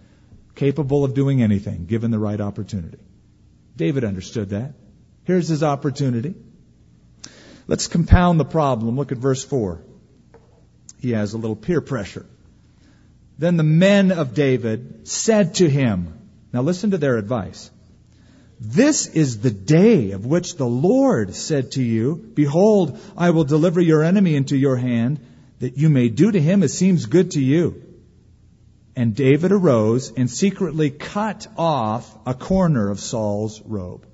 capable 0.55 1.03
of 1.03 1.13
doing 1.13 1.41
anything 1.41 1.85
given 1.85 2.09
the 2.09 2.19
right 2.19 2.39
opportunity. 2.39 2.97
David 3.75 4.03
understood 4.03 4.49
that. 4.49 4.73
Here's 5.25 5.49
his 5.49 5.61
opportunity. 5.61 6.33
Let's 7.67 7.87
compound 7.87 8.39
the 8.39 8.45
problem. 8.45 8.95
Look 8.95 9.11
at 9.11 9.17
verse 9.17 9.43
4. 9.43 9.81
He 10.99 11.11
has 11.11 11.33
a 11.33 11.37
little 11.37 11.55
peer 11.55 11.81
pressure. 11.81 12.25
Then 13.37 13.57
the 13.57 13.63
men 13.63 14.11
of 14.11 14.33
David 14.33 15.07
said 15.07 15.55
to 15.55 15.69
him, 15.69 16.13
now 16.51 16.61
listen 16.61 16.91
to 16.91 16.97
their 16.97 17.17
advice. 17.17 17.69
This 18.59 19.05
is 19.05 19.39
the 19.39 19.51
day 19.51 20.11
of 20.11 20.25
which 20.25 20.55
the 20.55 20.67
Lord 20.67 21.35
said 21.35 21.73
to 21.73 21.83
you, 21.83 22.15
Behold, 22.33 22.99
I 23.15 23.29
will 23.29 23.43
deliver 23.43 23.79
your 23.79 24.03
enemy 24.03 24.35
into 24.35 24.57
your 24.57 24.77
hand, 24.77 25.19
that 25.59 25.77
you 25.77 25.89
may 25.89 26.09
do 26.09 26.31
to 26.31 26.41
him 26.41 26.63
as 26.63 26.75
seems 26.75 27.05
good 27.05 27.31
to 27.31 27.41
you. 27.41 27.83
And 28.95 29.15
David 29.15 29.51
arose 29.51 30.11
and 30.11 30.29
secretly 30.29 30.89
cut 30.89 31.45
off 31.55 32.17
a 32.25 32.33
corner 32.33 32.89
of 32.89 32.99
Saul's 32.99 33.61
robe. 33.61 34.07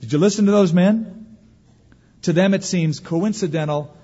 Did 0.00 0.12
you 0.12 0.18
listen 0.18 0.44
to 0.44 0.52
those 0.52 0.74
men? 0.74 1.38
To 2.22 2.34
them 2.34 2.52
it 2.52 2.64
seems 2.64 3.00
coincidental, 3.00 3.96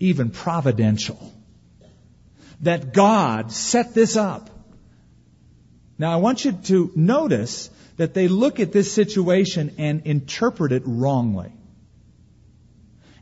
even 0.00 0.30
providential 0.30 1.32
that 2.60 2.92
God 2.92 3.52
set 3.52 3.94
this 3.94 4.16
up. 4.16 4.50
Now 5.98 6.12
I 6.12 6.16
want 6.16 6.44
you 6.44 6.52
to 6.52 6.90
notice 6.94 7.70
that 7.96 8.14
they 8.14 8.28
look 8.28 8.60
at 8.60 8.72
this 8.72 8.92
situation 8.92 9.74
and 9.78 10.02
interpret 10.06 10.72
it 10.72 10.82
wrongly. 10.86 11.52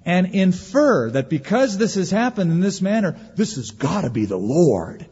And 0.05 0.35
infer 0.35 1.11
that 1.11 1.31
because 1.31 1.79
this 1.79 1.95
has 1.95 2.11
happened 2.11 2.51
in 2.51 2.61
this 2.61 2.83
manner, 2.83 3.17
this 3.37 3.57
has 3.57 3.71
gotta 3.71 4.11
be 4.11 4.25
the 4.25 4.39
Lord 4.39 5.07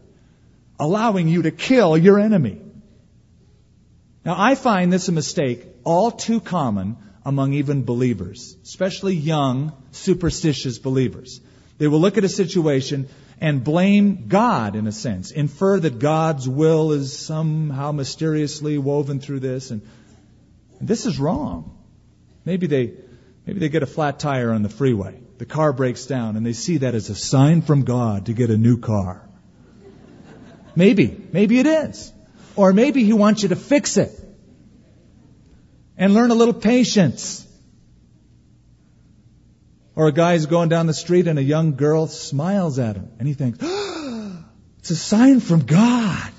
allowing 0.81 1.29
you 1.29 1.43
to 1.43 1.51
kill 1.51 1.97
your 1.97 2.19
enemy. 2.19 2.59
Now 4.25 4.35
I 4.37 4.55
find 4.55 4.93
this 4.93 5.09
a 5.09 5.13
mistake 5.13 5.67
all 5.85 6.11
too 6.11 6.41
common 6.41 6.97
among 7.25 7.53
even 7.53 7.85
believers, 7.85 8.57
especially 8.63 9.15
young, 9.15 9.73
superstitious 9.93 10.79
believers. 10.79 11.41
They 11.79 11.87
will 11.87 12.01
look 12.01 12.19
at 12.19 12.25
a 12.25 12.29
situation 12.29 13.09
and 13.41 13.65
blame 13.65 14.29
God 14.29 14.77
in 14.77 14.87
a 14.87 14.93
sense, 14.93 15.31
infer 15.31 15.81
that 15.81 15.99
God's 15.99 16.49
will 16.49 16.93
is 16.93 17.19
somehow 17.19 17.93
mysteriously 17.93 18.77
woven 18.77 19.19
through 19.19 19.41
this, 19.41 19.71
and, 19.71 19.81
and 20.79 20.87
this 20.87 21.07
is 21.07 21.19
wrong. 21.19 21.77
Maybe 22.45 22.67
they 22.67 22.93
maybe 23.47 23.61
they 23.61 23.69
get 23.69 23.83
a 23.83 23.87
flat 23.87 24.19
tire 24.19 24.53
on 24.53 24.63
the 24.63 24.69
freeway. 24.69 25.21
The 25.39 25.47
car 25.47 25.73
breaks 25.73 26.05
down, 26.05 26.37
and 26.37 26.45
they 26.45 26.53
see 26.53 26.79
that 26.79 26.95
as 26.95 27.09
a 27.09 27.15
sign 27.15 27.63
from 27.63 27.83
God 27.83 28.27
to 28.27 28.35
get 28.35 28.51
a 28.51 28.59
new 28.59 28.79
car. 28.79 29.27
Maybe, 30.77 31.29
maybe 31.33 31.59
it 31.59 31.67
is, 31.67 32.13
or 32.57 32.73
maybe 32.73 33.05
He 33.05 33.15
wants 33.15 33.43
you 33.43 33.49
to 33.49 33.57
fix 33.57 33.97
it 33.97 34.13
and 35.97 36.13
learn 36.15 36.31
a 36.31 36.35
little 36.35 36.55
patience. 36.55 37.47
Or 40.01 40.09
a 40.09 40.13
guy 40.13 40.33
is 40.33 40.47
going 40.47 40.71
down 40.71 40.87
the 40.87 40.95
street 40.95 41.27
and 41.27 41.39
a 41.39 41.43
young 41.43 41.77
girl 41.77 42.07
smiles 42.07 42.79
at 42.79 42.97
him 42.97 43.11
and 43.19 43.29
he 43.29 43.35
thinks, 43.35 43.59
oh, 43.61 44.43
It's 44.79 44.89
a 44.89 44.97
sign 44.97 45.41
from 45.41 45.67
God. 45.67 46.33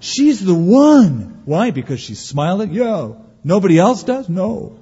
She's 0.00 0.42
the 0.42 0.54
one. 0.54 1.42
Why? 1.44 1.70
Because 1.70 2.00
she's 2.00 2.18
smiling? 2.18 2.72
Yo. 2.72 3.26
Nobody 3.44 3.78
else 3.78 4.04
does? 4.04 4.30
No. 4.30 4.78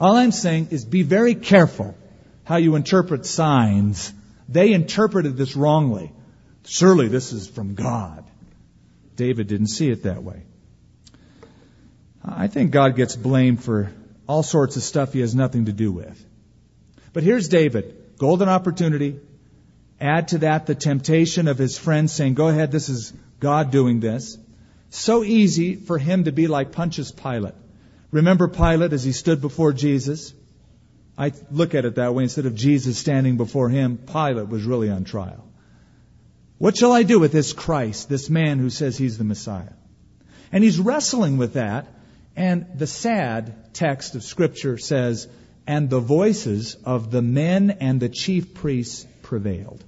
All 0.00 0.16
I'm 0.16 0.32
saying 0.32 0.68
is 0.72 0.84
be 0.84 1.02
very 1.02 1.36
careful 1.36 1.96
how 2.42 2.56
you 2.56 2.74
interpret 2.74 3.24
signs. 3.24 4.12
They 4.48 4.72
interpreted 4.72 5.36
this 5.36 5.54
wrongly. 5.54 6.12
Surely 6.64 7.06
this 7.06 7.32
is 7.32 7.46
from 7.46 7.76
God. 7.76 8.24
David 9.14 9.46
didn't 9.46 9.68
see 9.68 9.90
it 9.90 10.02
that 10.02 10.24
way. 10.24 10.42
I 12.24 12.46
think 12.46 12.70
God 12.70 12.96
gets 12.96 13.16
blamed 13.16 13.62
for 13.62 13.92
all 14.26 14.42
sorts 14.42 14.76
of 14.76 14.82
stuff 14.82 15.12
he 15.12 15.20
has 15.20 15.34
nothing 15.34 15.66
to 15.66 15.72
do 15.72 15.92
with. 15.92 16.24
But 17.12 17.22
here's 17.22 17.48
David. 17.48 18.16
Golden 18.18 18.48
opportunity. 18.48 19.20
Add 20.00 20.28
to 20.28 20.38
that 20.38 20.66
the 20.66 20.74
temptation 20.74 21.48
of 21.48 21.58
his 21.58 21.76
friends 21.76 22.12
saying, 22.12 22.34
go 22.34 22.48
ahead, 22.48 22.72
this 22.72 22.88
is 22.88 23.12
God 23.40 23.70
doing 23.70 24.00
this. 24.00 24.38
So 24.90 25.22
easy 25.22 25.76
for 25.76 25.98
him 25.98 26.24
to 26.24 26.32
be 26.32 26.46
like 26.46 26.72
Pontius 26.72 27.10
Pilate. 27.10 27.54
Remember 28.10 28.48
Pilate 28.48 28.92
as 28.92 29.04
he 29.04 29.12
stood 29.12 29.40
before 29.40 29.72
Jesus? 29.72 30.32
I 31.18 31.32
look 31.50 31.74
at 31.74 31.84
it 31.84 31.96
that 31.96 32.14
way. 32.14 32.22
Instead 32.22 32.46
of 32.46 32.54
Jesus 32.54 32.98
standing 32.98 33.36
before 33.36 33.68
him, 33.68 33.98
Pilate 33.98 34.48
was 34.48 34.64
really 34.64 34.90
on 34.90 35.04
trial. 35.04 35.44
What 36.58 36.76
shall 36.76 36.92
I 36.92 37.02
do 37.02 37.18
with 37.18 37.32
this 37.32 37.52
Christ, 37.52 38.08
this 38.08 38.30
man 38.30 38.58
who 38.58 38.70
says 38.70 38.96
he's 38.96 39.18
the 39.18 39.24
Messiah? 39.24 39.72
And 40.52 40.62
he's 40.62 40.78
wrestling 40.78 41.36
with 41.36 41.54
that. 41.54 41.86
And 42.36 42.66
the 42.76 42.86
sad 42.86 43.74
text 43.74 44.14
of 44.14 44.24
Scripture 44.24 44.78
says, 44.78 45.28
and 45.66 45.88
the 45.88 46.00
voices 46.00 46.76
of 46.84 47.10
the 47.10 47.22
men 47.22 47.70
and 47.80 48.00
the 48.00 48.08
chief 48.08 48.54
priests 48.54 49.06
prevailed. 49.22 49.82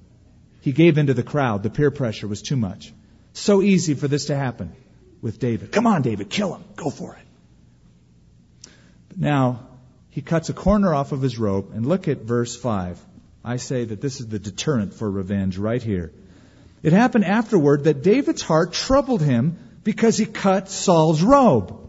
He 0.61 0.71
gave 0.71 0.97
in 0.97 1.07
to 1.07 1.13
the 1.13 1.23
crowd. 1.23 1.63
The 1.63 1.69
peer 1.69 1.91
pressure 1.91 2.27
was 2.27 2.41
too 2.41 2.57
much. 2.57 2.93
So 3.33 3.61
easy 3.61 3.93
for 3.93 4.07
this 4.07 4.25
to 4.25 4.35
happen 4.35 4.73
with 5.21 5.39
David. 5.39 5.71
Come 5.71 5.87
on, 5.87 6.01
David, 6.01 6.29
kill 6.29 6.55
him. 6.55 6.63
Go 6.75 6.89
for 6.89 7.15
it. 7.15 8.71
But 9.09 9.19
Now, 9.19 9.67
he 10.09 10.21
cuts 10.21 10.49
a 10.49 10.53
corner 10.53 10.93
off 10.93 11.11
of 11.11 11.21
his 11.21 11.37
robe, 11.37 11.71
and 11.73 11.85
look 11.85 12.07
at 12.07 12.21
verse 12.21 12.55
5. 12.55 12.99
I 13.45 13.57
say 13.57 13.85
that 13.85 14.01
this 14.01 14.19
is 14.19 14.27
the 14.27 14.39
deterrent 14.39 14.93
for 14.93 15.09
revenge 15.09 15.57
right 15.57 15.81
here. 15.81 16.11
It 16.81 16.91
happened 16.91 17.25
afterward 17.25 17.83
that 17.83 18.01
David's 18.03 18.41
heart 18.41 18.73
troubled 18.73 19.21
him 19.21 19.57
because 19.83 20.17
he 20.17 20.25
cut 20.25 20.69
Saul's 20.69 21.21
robe. 21.21 21.86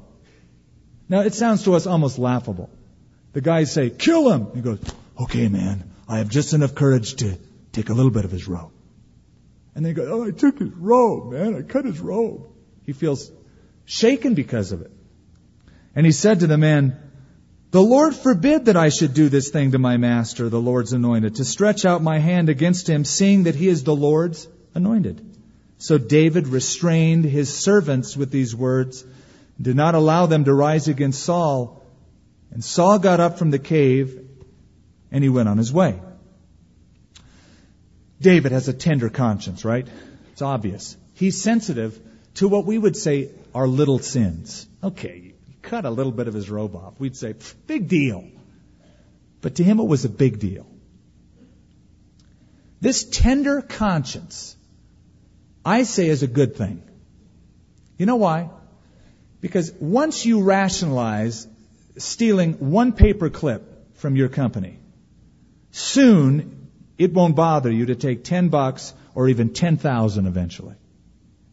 Now, 1.09 1.21
it 1.21 1.35
sounds 1.35 1.65
to 1.65 1.75
us 1.75 1.87
almost 1.87 2.19
laughable. 2.19 2.71
The 3.33 3.41
guys 3.41 3.73
say, 3.73 3.91
kill 3.91 4.31
him! 4.31 4.49
He 4.55 4.61
goes, 4.61 4.79
okay, 5.21 5.49
man, 5.49 5.91
I 6.09 6.19
have 6.19 6.29
just 6.29 6.55
enough 6.55 6.75
courage 6.75 7.17
to 7.17 7.39
take 7.73 7.89
a 7.89 7.95
little 7.95 8.11
bit 8.11 8.25
of 8.25 8.31
his 8.31 8.49
robe. 8.49 8.73
And 9.75 9.85
they 9.85 9.93
go, 9.93 10.05
oh, 10.11 10.27
I 10.27 10.33
took 10.33 10.59
his 10.59 10.73
robe, 10.73 11.33
man, 11.33 11.55
I 11.55 11.63
cut 11.63 11.85
his 11.85 12.01
robe. 12.01 12.49
He 12.85 12.93
feels 12.93 13.31
shaken 13.85 14.35
because 14.35 14.73
of 14.73 14.83
it. 14.83 14.91
And 15.95 16.05
he 16.05 16.13
said 16.13 16.41
to 16.41 16.47
the 16.47 16.59
man, 16.59 16.97
the 17.71 17.83
Lord 17.83 18.15
forbid 18.15 18.67
that 18.67 18.77
I 18.77 18.89
should 18.89 19.13
do 19.13 19.29
this 19.29 19.51
thing 19.51 19.73
to 19.73 19.79
my 19.79 19.99
master, 19.99 20.49
the 20.49 20.61
Lord's 20.61 20.95
anointed, 20.95 21.37
to 21.37 21.45
stretch 21.45 21.85
out 21.85 22.03
my 22.03 22.19
hand 22.19 22.49
against 22.49 22.89
him, 22.89 23.05
seeing 23.05 23.45
that 23.45 23.55
he 23.55 23.69
is 23.69 23.85
the 23.85 23.95
Lord's 23.95 24.49
anointed. 24.75 25.25
So 25.77 25.99
David 25.99 26.49
restrained 26.49 27.25
his 27.25 27.53
servants 27.53 28.17
with 28.17 28.31
these 28.31 28.57
words, 28.57 29.05
did 29.61 29.77
not 29.77 29.95
allow 29.95 30.27
them 30.27 30.45
to 30.45 30.55
rise 30.55 30.89
against 30.89 31.23
Saul. 31.23 31.83
And 32.51 32.65
Saul 32.65 32.99
got 32.99 33.21
up 33.21 33.39
from 33.39 33.51
the 33.51 33.59
cave 33.59 34.27
and 35.11 35.23
he 35.23 35.31
went 35.31 35.49
on 35.49 35.59
his 35.59 35.73
way. 35.73 36.01
David 38.21 38.53
has 38.53 38.69
a 38.69 38.73
tender 38.73 39.09
conscience, 39.09 39.65
right? 39.65 39.87
It's 40.33 40.43
obvious. 40.43 40.97
He's 41.15 41.41
sensitive 41.41 41.99
to 42.35 42.49
what 42.49 42.67
we 42.67 42.79
would 42.79 42.97
say 42.97 43.31
are 43.55 43.67
little 43.67 43.99
sins. 43.99 44.67
Okay, 44.83 45.35
cut 45.63 45.85
a 45.85 45.91
little 45.91 46.13
bit 46.13 46.29
of 46.29 46.35
his 46.35 46.49
robe 46.51 46.77
off. 46.77 46.95
We'd 46.99 47.17
say, 47.17 47.35
big 47.67 47.89
deal. 47.89 48.25
But 49.41 49.57
to 49.57 49.65
him 49.65 49.81
it 49.81 49.85
was 49.85 50.05
a 50.05 50.09
big 50.09 50.39
deal. 50.39 50.67
This 52.81 53.05
tender 53.05 53.61
conscience, 53.61 54.57
I 55.65 55.83
say 55.83 56.09
is 56.09 56.23
a 56.23 56.29
good 56.29 56.57
thing. 56.57 56.83
You 57.97 58.07
know 58.07 58.17
why? 58.17 58.51
Because 59.41 59.73
once 59.79 60.27
you 60.27 60.43
rationalize 60.43 61.47
stealing 61.97 62.55
one 62.55 62.93
paper 62.93 63.31
clip 63.31 63.97
from 63.97 64.17
your 64.17 64.29
company, 64.29 64.79
soon 65.71 66.69
it 66.97 67.13
won't 67.13 67.37
bother 67.37 67.71
you 67.71 67.87
to 67.87 67.95
take 67.95 68.25
10 68.25 68.49
bucks 68.49 68.93
or 69.15 69.29
even 69.29 69.53
10,000 69.53 70.27
eventually. 70.27 70.75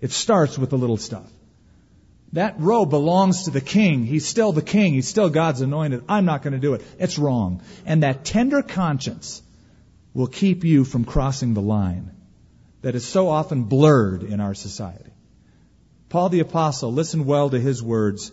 It 0.02 0.12
starts 0.12 0.58
with 0.58 0.72
the 0.72 0.78
little 0.78 0.98
stuff. 0.98 1.32
That 2.34 2.60
robe 2.60 2.90
belongs 2.90 3.44
to 3.44 3.52
the 3.52 3.62
king. 3.62 4.06
He's 4.06 4.26
still 4.26 4.52
the 4.52 4.62
king. 4.62 4.94
He's 4.94 5.08
still 5.08 5.30
God's 5.30 5.62
anointed. 5.62 6.04
I'm 6.10 6.26
not 6.26 6.42
going 6.42 6.54
to 6.54 6.60
do 6.60 6.74
it. 6.74 6.84
It's 7.00 7.18
wrong. 7.18 7.62
And 7.86 8.04
that 8.04 8.26
tender 8.26 8.62
conscience 8.62 9.42
will 10.14 10.28
keep 10.28 10.64
you 10.64 10.84
from 10.84 11.06
crossing 11.06 11.54
the 11.54 11.62
line 11.62 12.12
that 12.82 12.96
is 12.96 13.06
so 13.06 13.30
often 13.30 13.64
blurred 13.64 14.24
in 14.24 14.40
our 14.40 14.54
society. 14.54 15.12
Paul 16.16 16.30
the 16.30 16.40
apostle, 16.40 16.94
listen 16.94 17.26
well 17.26 17.50
to 17.50 17.60
his 17.60 17.84
words. 17.84 18.32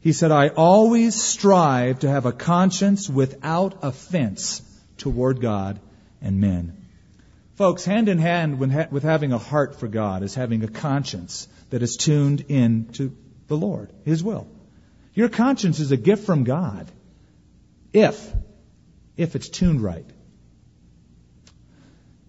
He 0.00 0.12
said, 0.12 0.32
I 0.32 0.48
always 0.48 1.14
strive 1.14 2.00
to 2.00 2.08
have 2.08 2.26
a 2.26 2.32
conscience 2.32 3.08
without 3.08 3.84
offense 3.84 4.60
toward 4.98 5.40
God 5.40 5.78
and 6.20 6.40
men. 6.40 6.76
Folks, 7.54 7.84
hand 7.84 8.08
in 8.08 8.18
hand 8.18 8.58
with 8.58 9.04
having 9.04 9.32
a 9.32 9.38
heart 9.38 9.78
for 9.78 9.86
God 9.86 10.24
is 10.24 10.34
having 10.34 10.64
a 10.64 10.66
conscience 10.66 11.46
that 11.70 11.80
is 11.80 11.96
tuned 11.96 12.46
in 12.48 12.86
to 12.94 13.16
the 13.46 13.56
Lord, 13.56 13.92
His 14.04 14.24
will. 14.24 14.48
Your 15.14 15.28
conscience 15.28 15.78
is 15.78 15.92
a 15.92 15.96
gift 15.96 16.26
from 16.26 16.42
God 16.42 16.90
if, 17.92 18.32
if 19.16 19.36
it's 19.36 19.48
tuned 19.48 19.80
right. 19.80 20.10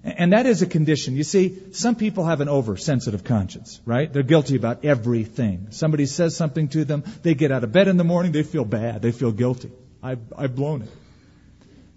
And 0.08 0.32
that 0.32 0.46
is 0.46 0.62
a 0.62 0.66
condition. 0.66 1.18
You 1.18 1.24
see, 1.24 1.74
some 1.74 1.96
people 1.96 2.24
have 2.24 2.40
an 2.40 2.48
oversensitive 2.48 3.26
conscience, 3.26 3.82
right? 3.86 4.12
They're 4.12 4.24
guilty 4.24 4.56
about 4.56 4.86
everything. 4.86 5.68
Somebody 5.72 6.06
says 6.06 6.34
something 6.34 6.70
to 6.70 6.86
them, 6.86 7.04
they 7.24 7.34
get 7.34 7.52
out 7.52 7.66
of 7.66 7.74
bed 7.74 7.90
in 7.90 7.98
the 7.98 8.06
morning, 8.06 8.32
they 8.32 8.44
feel 8.44 8.64
bad, 8.64 9.02
they 9.02 9.12
feel 9.12 9.34
guilty. 9.34 9.70
I've, 10.02 10.22
I've 10.38 10.56
blown 10.56 10.84
it. 10.84 10.90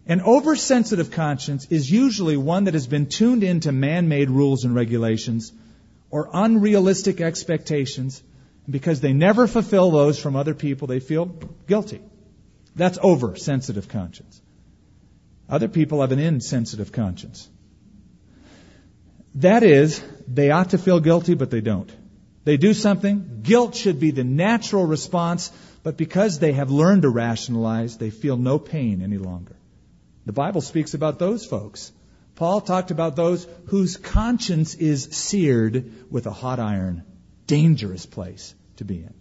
An 0.06 0.22
oversensitive 0.22 1.12
conscience 1.12 1.68
is 1.70 1.88
usually 1.88 2.36
one 2.36 2.64
that 2.64 2.74
has 2.74 2.88
been 2.88 3.06
tuned 3.06 3.44
into 3.44 3.70
man-made 3.70 4.28
rules 4.28 4.64
and 4.64 4.74
regulations 4.74 5.52
or 6.10 6.28
unrealistic 6.32 7.20
expectations. 7.20 8.22
Because 8.68 9.00
they 9.00 9.12
never 9.12 9.46
fulfill 9.46 9.90
those 9.90 10.18
from 10.18 10.36
other 10.36 10.54
people, 10.54 10.88
they 10.88 11.00
feel 11.00 11.26
guilty. 11.66 12.00
That's 12.74 12.98
oversensitive 12.98 13.88
conscience. 13.88 14.40
Other 15.48 15.68
people 15.68 16.00
have 16.00 16.12
an 16.12 16.18
insensitive 16.18 16.92
conscience. 16.92 17.48
That 19.36 19.62
is, 19.62 20.02
they 20.26 20.50
ought 20.50 20.70
to 20.70 20.78
feel 20.78 21.00
guilty, 21.00 21.34
but 21.34 21.50
they 21.50 21.60
don't. 21.60 21.90
They 22.44 22.56
do 22.56 22.74
something, 22.74 23.40
guilt 23.42 23.74
should 23.74 24.00
be 24.00 24.10
the 24.10 24.24
natural 24.24 24.86
response, 24.86 25.52
but 25.82 25.96
because 25.96 26.38
they 26.38 26.52
have 26.52 26.70
learned 26.70 27.02
to 27.02 27.08
rationalize, 27.08 27.96
they 27.96 28.10
feel 28.10 28.36
no 28.36 28.58
pain 28.58 29.02
any 29.02 29.18
longer. 29.18 29.56
The 30.26 30.32
Bible 30.32 30.60
speaks 30.60 30.94
about 30.94 31.18
those 31.18 31.44
folks. 31.44 31.92
Paul 32.34 32.60
talked 32.60 32.90
about 32.90 33.16
those 33.16 33.46
whose 33.66 33.96
conscience 33.96 34.74
is 34.74 35.04
seared 35.04 35.92
with 36.10 36.26
a 36.26 36.30
hot 36.30 36.58
iron. 36.58 37.04
Dangerous 37.46 38.06
place 38.06 38.54
to 38.76 38.84
be 38.84 38.96
in. 38.96 39.14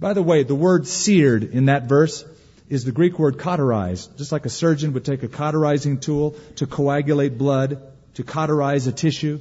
By 0.00 0.14
the 0.14 0.22
way, 0.22 0.42
the 0.42 0.54
word 0.54 0.86
seared 0.86 1.44
in 1.44 1.66
that 1.66 1.84
verse 1.84 2.24
is 2.68 2.84
the 2.84 2.92
Greek 2.92 3.18
word 3.18 3.38
cauterized. 3.38 4.16
Just 4.16 4.32
like 4.32 4.46
a 4.46 4.50
surgeon 4.50 4.92
would 4.94 5.04
take 5.04 5.22
a 5.22 5.28
cauterizing 5.28 5.98
tool 5.98 6.36
to 6.56 6.66
coagulate 6.66 7.36
blood, 7.36 7.89
to 8.14 8.24
cauterize 8.24 8.86
a 8.86 8.92
tissue. 8.92 9.40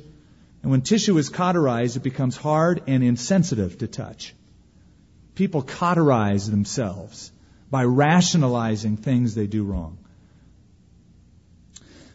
And 0.62 0.72
when 0.72 0.82
tissue 0.82 1.18
is 1.18 1.30
cauterized, 1.30 1.98
it 1.98 2.04
becomes 2.04 2.36
hard 2.36 2.84
and 2.88 3.04
insensitive 3.04 3.78
to 3.80 3.88
touch. 3.88 4.34
People 5.36 5.62
cauterize 5.62 6.50
themselves 6.50 7.32
by 7.72 7.84
rationalizing 7.84 8.98
things 8.98 9.36
they 9.36 9.48
do 9.48 9.64
wrong. 9.64 9.98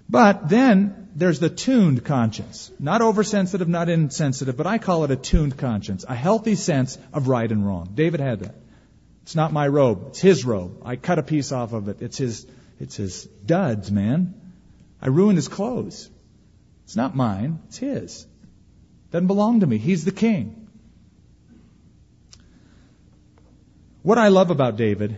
But 0.08 0.48
then 0.48 1.08
there's 1.16 1.40
the 1.40 1.48
tuned 1.48 2.04
conscience. 2.04 2.70
Not 2.78 3.00
oversensitive, 3.00 3.68
not 3.68 3.88
insensitive, 3.88 4.56
but 4.56 4.66
I 4.66 4.78
call 4.78 5.04
it 5.04 5.10
a 5.10 5.16
tuned 5.16 5.56
conscience. 5.56 6.04
A 6.06 6.14
healthy 6.14 6.54
sense 6.54 6.98
of 7.12 7.28
right 7.28 7.50
and 7.50 7.66
wrong. 7.66 7.90
David 7.94 8.20
had 8.20 8.40
that. 8.40 8.54
It's 9.22 9.34
not 9.34 9.52
my 9.52 9.66
robe. 9.66 10.08
It's 10.08 10.20
his 10.20 10.44
robe. 10.44 10.82
I 10.84 10.96
cut 10.96 11.18
a 11.18 11.22
piece 11.22 11.50
off 11.50 11.72
of 11.72 11.88
it. 11.88 12.02
It's 12.02 12.18
his, 12.18 12.46
it's 12.78 12.96
his 12.96 13.24
duds, 13.24 13.90
man. 13.90 14.34
I 15.00 15.08
ruined 15.08 15.38
his 15.38 15.48
clothes. 15.48 16.10
It's 16.84 16.96
not 16.96 17.16
mine. 17.16 17.60
It's 17.68 17.78
his. 17.78 18.26
Doesn't 19.10 19.26
belong 19.26 19.60
to 19.60 19.66
me. 19.66 19.78
He's 19.78 20.04
the 20.04 20.12
king. 20.12 20.68
What 24.02 24.18
I 24.18 24.28
love 24.28 24.50
about 24.50 24.76
David 24.76 25.16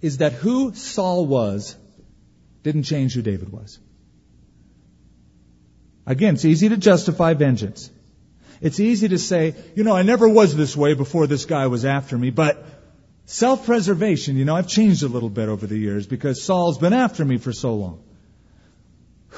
is 0.00 0.18
that 0.18 0.32
who 0.32 0.74
Saul 0.74 1.26
was 1.26 1.76
didn't 2.62 2.84
change 2.84 3.14
who 3.14 3.22
David 3.22 3.50
was. 3.50 3.78
Again, 6.06 6.34
it's 6.34 6.44
easy 6.44 6.68
to 6.68 6.76
justify 6.76 7.34
vengeance. 7.34 7.90
It's 8.60 8.80
easy 8.80 9.08
to 9.08 9.18
say, 9.18 9.54
you 9.74 9.84
know, 9.84 9.96
I 9.96 10.02
never 10.02 10.28
was 10.28 10.54
this 10.54 10.76
way 10.76 10.94
before 10.94 11.26
this 11.26 11.44
guy 11.44 11.66
was 11.66 11.84
after 11.84 12.16
me, 12.16 12.30
but 12.30 12.64
self-preservation, 13.26 14.36
you 14.36 14.44
know, 14.44 14.54
I've 14.54 14.68
changed 14.68 15.02
a 15.02 15.08
little 15.08 15.30
bit 15.30 15.48
over 15.48 15.66
the 15.66 15.78
years 15.78 16.06
because 16.06 16.42
Saul's 16.42 16.78
been 16.78 16.92
after 16.92 17.24
me 17.24 17.38
for 17.38 17.52
so 17.52 17.74
long. 17.74 18.02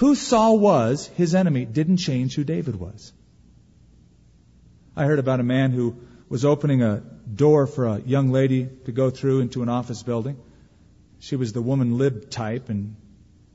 Who 0.02 0.16
Saul 0.16 0.58
was, 0.58 1.06
his 1.16 1.32
enemy, 1.32 1.64
didn't 1.64 1.98
change 1.98 2.34
who 2.34 2.42
David 2.42 2.74
was. 2.74 3.12
I 4.96 5.04
heard 5.04 5.20
about 5.20 5.38
a 5.38 5.44
man 5.44 5.70
who 5.70 5.94
was 6.28 6.44
opening 6.44 6.82
a 6.82 7.04
door 7.32 7.68
for 7.68 7.86
a 7.86 8.00
young 8.00 8.32
lady 8.32 8.68
to 8.86 8.90
go 8.90 9.10
through 9.10 9.42
into 9.42 9.62
an 9.62 9.68
office 9.68 10.02
building. 10.02 10.38
She 11.20 11.36
was 11.36 11.52
the 11.52 11.62
woman 11.62 11.98
lib 11.98 12.30
type, 12.30 12.68
and 12.68 12.96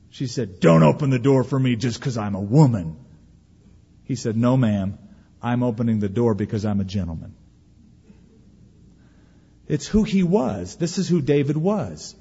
she 0.10 0.28
said, 0.28 0.62
Don't 0.62 0.84
open 0.84 1.10
the 1.10 1.20
door 1.20 1.44
for 1.44 1.60
me 1.60 1.76
just 1.76 2.00
because 2.00 2.18
I'm 2.18 2.34
a 2.34 2.40
woman. 2.40 2.96
He 4.06 4.16
said, 4.16 4.38
No, 4.38 4.56
ma'am. 4.56 4.98
I'm 5.42 5.64
opening 5.64 6.00
the 6.00 6.08
door 6.08 6.34
because 6.34 6.64
I'm 6.64 6.80
a 6.80 6.86
gentleman. 6.86 7.36
It's 9.68 9.86
who 9.86 10.04
he 10.04 10.24
was. 10.24 10.78
This 10.78 10.98
is 10.98 11.10
who 11.10 11.22
David 11.22 11.58
was. 11.58 12.16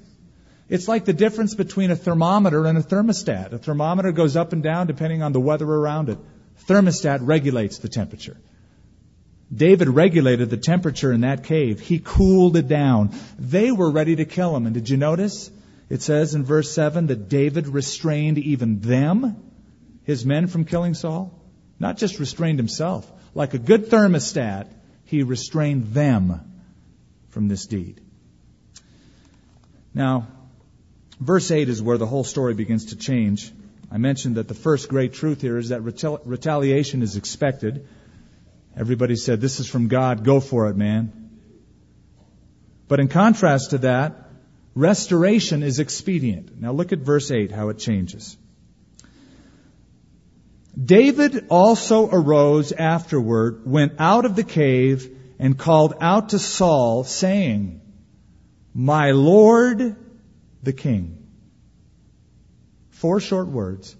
It's 0.69 0.87
like 0.87 1.05
the 1.05 1.13
difference 1.13 1.55
between 1.55 1.91
a 1.91 1.95
thermometer 1.95 2.65
and 2.65 2.77
a 2.77 2.81
thermostat. 2.81 3.53
A 3.53 3.57
thermometer 3.57 4.11
goes 4.11 4.35
up 4.35 4.51
and 4.53 4.61
down 4.61 4.87
depending 4.87 5.23
on 5.23 5.31
the 5.31 5.39
weather 5.39 5.65
around 5.65 6.09
it. 6.09 6.17
Thermostat 6.67 7.19
regulates 7.21 7.77
the 7.77 7.87
temperature. 7.87 8.37
David 9.53 9.87
regulated 9.87 10.49
the 10.49 10.57
temperature 10.57 11.13
in 11.13 11.21
that 11.21 11.45
cave. 11.45 11.79
He 11.79 11.99
cooled 12.03 12.57
it 12.57 12.67
down. 12.67 13.11
They 13.39 13.71
were 13.71 13.89
ready 13.89 14.17
to 14.17 14.25
kill 14.25 14.55
him. 14.55 14.65
And 14.65 14.73
did 14.73 14.89
you 14.89 14.97
notice? 14.97 15.49
It 15.89 16.01
says 16.01 16.35
in 16.35 16.43
verse 16.43 16.73
7 16.73 17.07
that 17.07 17.29
David 17.29 17.67
restrained 17.69 18.37
even 18.37 18.81
them, 18.81 19.37
his 20.03 20.25
men, 20.25 20.47
from 20.47 20.65
killing 20.65 20.95
Saul. 20.95 21.33
Not 21.79 21.97
just 21.97 22.19
restrained 22.19 22.59
himself. 22.59 23.09
Like 23.33 23.53
a 23.53 23.59
good 23.59 23.85
thermostat, 23.85 24.67
he 25.05 25.23
restrained 25.23 25.93
them 25.93 26.61
from 27.29 27.47
this 27.47 27.67
deed. 27.67 28.01
Now, 29.93 30.27
verse 31.19 31.51
8 31.51 31.69
is 31.69 31.81
where 31.81 31.97
the 31.97 32.05
whole 32.05 32.23
story 32.23 32.53
begins 32.53 32.85
to 32.85 32.95
change. 32.95 33.51
I 33.91 33.97
mentioned 33.97 34.35
that 34.35 34.47
the 34.47 34.53
first 34.53 34.89
great 34.89 35.13
truth 35.13 35.41
here 35.41 35.57
is 35.57 35.69
that 35.69 35.81
retaliation 35.81 37.01
is 37.01 37.15
expected. 37.15 37.87
Everybody 38.75 39.15
said, 39.15 39.41
This 39.41 39.59
is 39.59 39.67
from 39.67 39.87
God, 39.87 40.23
go 40.23 40.39
for 40.39 40.69
it, 40.69 40.75
man. 40.75 41.29
But 42.87 42.99
in 42.99 43.07
contrast 43.07 43.71
to 43.71 43.79
that, 43.79 44.29
restoration 44.75 45.63
is 45.63 45.79
expedient. 45.79 46.59
Now 46.59 46.71
look 46.71 46.91
at 46.91 46.99
verse 46.99 47.31
8, 47.31 47.51
how 47.51 47.69
it 47.69 47.79
changes. 47.79 48.37
David 50.81 51.47
also 51.49 52.07
arose 52.09 52.71
afterward, 52.71 53.63
went 53.65 53.93
out 53.99 54.25
of 54.25 54.35
the 54.35 54.43
cave, 54.43 55.09
and 55.39 55.57
called 55.57 55.95
out 56.01 56.29
to 56.29 56.39
Saul, 56.39 57.03
saying, 57.03 57.81
My 58.73 59.11
Lord 59.11 59.95
the 60.67 60.73
King. 60.73 61.17
Four 62.89 63.19
short 63.21 63.47
words. 63.47 63.95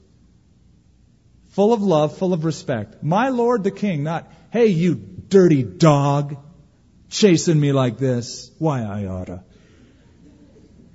Full 1.51 1.71
of 1.73 1.81
love, 1.81 2.17
full 2.17 2.33
of 2.33 2.43
respect. 2.43 3.01
My 3.01 3.29
Lord 3.29 3.63
the 3.63 3.71
King, 3.71 4.03
not, 4.03 4.31
Hey, 4.51 4.67
you 4.67 4.95
dirty 4.95 5.63
dog, 5.63 6.37
chasing 7.09 7.59
me 7.59 7.71
like 7.71 7.97
this. 7.97 8.51
Why, 8.59 8.81
I 8.81 9.05
oughta. 9.05 9.43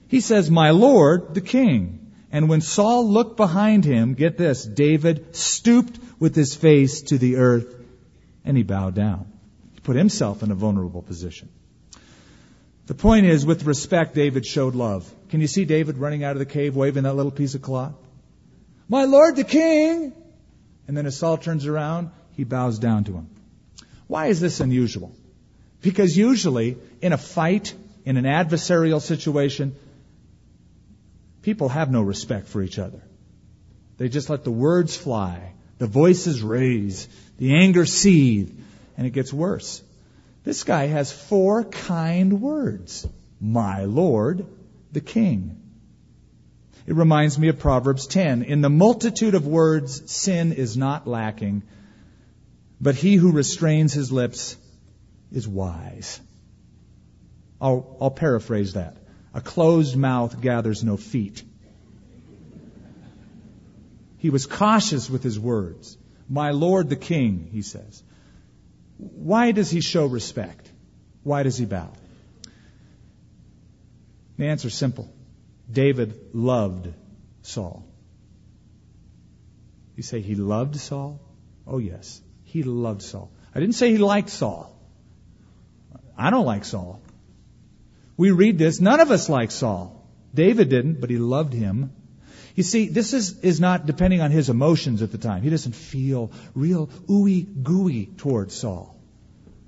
He 0.08 0.20
says, 0.20 0.50
My 0.50 0.70
Lord, 0.70 1.34
the 1.34 1.40
king. 1.40 2.12
And 2.30 2.50
when 2.50 2.60
Saul 2.60 3.08
looked 3.08 3.38
behind 3.38 3.84
him, 3.84 4.12
get 4.14 4.36
this, 4.36 4.64
David 4.64 5.34
stooped 5.34 5.98
with 6.18 6.34
his 6.34 6.54
face 6.54 7.02
to 7.02 7.18
the 7.18 7.36
earth 7.36 7.74
and 8.44 8.56
he 8.58 8.62
bowed 8.62 8.94
down. 8.94 9.32
He 9.72 9.80
put 9.80 9.96
himself 9.96 10.42
in 10.42 10.50
a 10.50 10.54
vulnerable 10.54 11.02
position. 11.02 11.48
The 12.86 12.94
point 12.94 13.26
is, 13.26 13.46
with 13.46 13.64
respect, 13.64 14.14
David 14.14 14.44
showed 14.44 14.74
love. 14.74 15.12
Can 15.28 15.40
you 15.40 15.46
see 15.46 15.64
David 15.64 15.98
running 15.98 16.24
out 16.24 16.32
of 16.32 16.40
the 16.40 16.46
cave 16.46 16.74
waving 16.74 17.04
that 17.04 17.14
little 17.14 17.30
piece 17.30 17.54
of 17.54 17.62
cloth? 17.62 17.94
My 18.88 19.04
Lord 19.04 19.36
the 19.36 19.44
King! 19.44 20.12
And 20.88 20.96
then 20.96 21.06
as 21.06 21.16
Saul 21.16 21.38
turns 21.38 21.66
around, 21.66 22.10
he 22.36 22.44
bows 22.44 22.78
down 22.78 23.04
to 23.04 23.12
him. 23.12 23.28
Why 24.08 24.26
is 24.26 24.40
this 24.40 24.60
unusual? 24.60 25.14
Because 25.80 26.16
usually, 26.16 26.76
in 27.00 27.12
a 27.12 27.18
fight, 27.18 27.72
in 28.04 28.16
an 28.16 28.24
adversarial 28.24 29.00
situation, 29.00 29.74
people 31.42 31.68
have 31.68 31.90
no 31.90 32.02
respect 32.02 32.48
for 32.48 32.62
each 32.62 32.78
other. 32.78 33.00
They 33.96 34.08
just 34.08 34.28
let 34.28 34.44
the 34.44 34.50
words 34.50 34.96
fly, 34.96 35.54
the 35.78 35.86
voices 35.86 36.42
raise, 36.42 37.08
the 37.38 37.54
anger 37.54 37.86
seethe, 37.86 38.52
and 38.96 39.06
it 39.06 39.10
gets 39.10 39.32
worse. 39.32 39.82
This 40.44 40.64
guy 40.64 40.86
has 40.86 41.12
four 41.12 41.64
kind 41.64 42.40
words. 42.40 43.06
My 43.40 43.84
Lord, 43.84 44.46
the 44.90 45.00
King. 45.00 45.58
It 46.86 46.94
reminds 46.94 47.38
me 47.38 47.48
of 47.48 47.58
Proverbs 47.58 48.06
10. 48.06 48.42
In 48.42 48.60
the 48.60 48.70
multitude 48.70 49.34
of 49.34 49.46
words, 49.46 50.10
sin 50.10 50.52
is 50.52 50.76
not 50.76 51.06
lacking, 51.06 51.62
but 52.80 52.96
he 52.96 53.14
who 53.14 53.30
restrains 53.30 53.92
his 53.92 54.10
lips 54.10 54.56
is 55.30 55.46
wise. 55.46 56.20
I'll, 57.60 57.96
I'll 58.00 58.10
paraphrase 58.10 58.72
that. 58.72 58.96
A 59.32 59.40
closed 59.40 59.96
mouth 59.96 60.40
gathers 60.40 60.82
no 60.82 60.96
feet. 60.96 61.44
He 64.18 64.30
was 64.30 64.46
cautious 64.46 65.08
with 65.08 65.22
his 65.22 65.38
words. 65.38 65.96
My 66.28 66.50
Lord 66.50 66.88
the 66.88 66.96
King, 66.96 67.48
he 67.52 67.62
says. 67.62 68.02
Why 69.02 69.50
does 69.52 69.70
he 69.70 69.80
show 69.80 70.06
respect? 70.06 70.70
Why 71.24 71.42
does 71.42 71.58
he 71.58 71.64
bow? 71.64 71.92
The 74.38 74.46
answer 74.46 74.68
is 74.68 74.74
simple. 74.74 75.12
David 75.70 76.14
loved 76.32 76.92
Saul. 77.42 77.84
You 79.96 80.02
say 80.02 80.20
he 80.20 80.34
loved 80.34 80.76
Saul? 80.76 81.20
Oh, 81.66 81.78
yes. 81.78 82.20
He 82.44 82.62
loved 82.62 83.02
Saul. 83.02 83.30
I 83.54 83.60
didn't 83.60 83.74
say 83.74 83.90
he 83.90 83.98
liked 83.98 84.30
Saul. 84.30 84.76
I 86.16 86.30
don't 86.30 86.46
like 86.46 86.64
Saul. 86.64 87.00
We 88.16 88.30
read 88.30 88.58
this. 88.58 88.80
None 88.80 89.00
of 89.00 89.10
us 89.10 89.28
like 89.28 89.50
Saul. 89.50 90.06
David 90.34 90.68
didn't, 90.68 91.00
but 91.00 91.10
he 91.10 91.18
loved 91.18 91.52
him. 91.52 91.92
You 92.54 92.62
see, 92.62 92.88
this 92.88 93.12
is, 93.14 93.40
is 93.40 93.60
not 93.60 93.86
depending 93.86 94.20
on 94.20 94.30
his 94.30 94.48
emotions 94.50 95.02
at 95.02 95.10
the 95.10 95.18
time. 95.18 95.42
He 95.42 95.50
doesn't 95.50 95.74
feel 95.74 96.32
real 96.54 96.88
ooey 97.08 97.62
gooey 97.62 98.06
towards 98.06 98.54
Saul. 98.54 98.91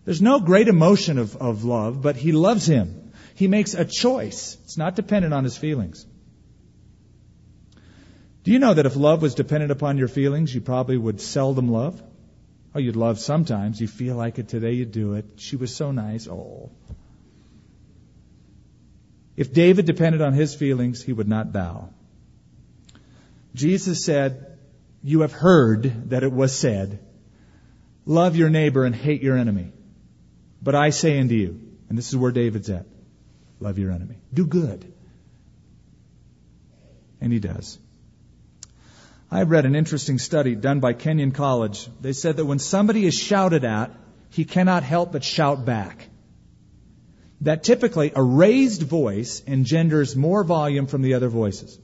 There's 0.05 0.23
no 0.23 0.39
great 0.41 0.69
emotion 0.69 1.19
of, 1.19 1.37
of 1.37 1.65
love, 1.65 2.03
but 2.03 2.17
he 2.17 2.33
loves 2.33 2.67
him. 2.67 3.13
He 3.35 3.49
makes 3.49 3.75
a 3.75 3.85
choice. 3.85 4.57
It's 4.65 4.77
not 4.77 4.97
dependent 4.97 5.33
on 5.33 5.45
his 5.45 5.57
feelings. 5.57 6.07
Do 8.45 8.53
you 8.53 8.59
know 8.59 8.75
that 8.75 8.85
if 8.85 8.95
love 8.95 9.23
was 9.23 9.35
dependent 9.35 9.73
upon 9.73 9.97
your 9.97 10.09
feelings, 10.09 10.55
you 10.55 10.61
probably 10.61 10.99
would 10.99 11.21
seldom 11.21 11.71
love? 11.71 12.03
Oh, 12.75 12.79
you'd 12.79 12.97
love 12.97 13.19
sometimes. 13.19 13.81
You 13.81 13.89
feel 13.89 14.17
like 14.17 14.39
it 14.39 14.49
today, 14.49 14.73
you 14.73 14.85
do 14.85 15.15
it. 15.15 15.25
She 15.37 15.57
was 15.57 15.75
so 15.75 15.93
nice. 15.93 16.29
Oh. 16.29 16.71
If 19.37 19.53
David 19.53 19.87
depended 19.87 20.21
on 20.21 20.35
his 20.35 20.55
feelings, 20.55 21.03
he 21.03 21.13
would 21.13 21.29
not 21.29 21.53
bow. 21.53 21.89
Jesus 23.55 24.05
said, 24.05 24.59
You 25.03 25.23
have 25.23 25.33
heard 25.33 26.11
that 26.11 26.23
it 26.23 26.33
was 26.33 26.53
said, 26.53 26.99
Love 28.05 28.37
your 28.37 28.51
neighbor 28.51 28.85
and 28.85 28.95
hate 28.95 29.23
your 29.23 29.39
enemy. 29.39 29.73
But 30.65 30.75
I 30.75 30.91
say 30.91 31.21
unto 31.21 31.35
you, 31.35 31.61
and 31.89 31.99
this 31.99 32.09
is 32.09 32.17
where 32.17 32.33
David's 32.33 32.71
at, 32.71 32.87
love 33.61 33.79
your 33.79 33.93
enemy. 33.93 34.17
Do 34.33 34.47
good. 34.47 34.91
And 37.21 37.33
he 37.33 37.39
does. 37.39 37.79
I 39.31 39.43
read 39.43 39.67
an 39.67 39.77
interesting 39.77 40.19
study 40.19 40.55
done 40.55 40.81
by 40.81 40.95
Kenyon 40.95 41.33
College. 41.33 41.87
They 42.01 42.15
said 42.15 42.39
that 42.39 42.47
when 42.47 42.59
somebody 42.59 43.05
is 43.05 43.15
shouted 43.15 43.65
at, 43.65 43.91
he 44.31 44.47
cannot 44.47 44.83
help 44.83 45.13
but 45.13 45.23
shout 45.23 45.67
back. 45.67 46.09
That 47.43 47.63
typically 47.63 48.13
a 48.17 48.23
raised 48.23 48.83
voice 48.83 49.43
engenders 49.47 50.17
more 50.17 50.45
volume 50.45 50.87
from 50.87 51.03
the 51.03 51.15
other 51.15 51.29
voices. 51.29 51.79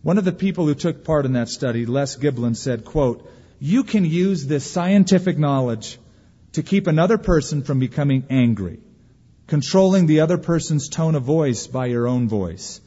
One 0.00 0.16
of 0.16 0.24
the 0.24 0.32
people 0.32 0.64
who 0.66 0.74
took 0.74 1.04
part 1.04 1.26
in 1.26 1.34
that 1.34 1.50
study, 1.50 1.84
Les 1.84 2.16
Giblin, 2.16 2.56
said, 2.56 2.86
quote, 2.86 3.28
you 3.60 3.84
can 3.84 4.04
use 4.04 4.46
this 4.46 4.70
scientific 4.70 5.38
knowledge 5.38 5.98
to 6.52 6.62
keep 6.62 6.86
another 6.86 7.18
person 7.18 7.62
from 7.62 7.78
becoming 7.78 8.24
angry, 8.30 8.80
controlling 9.46 10.06
the 10.06 10.20
other 10.20 10.38
person's 10.38 10.88
tone 10.88 11.14
of 11.14 11.22
voice 11.22 11.66
by 11.66 11.86
your 11.86 12.06
own 12.06 12.28
voice. 12.28 12.80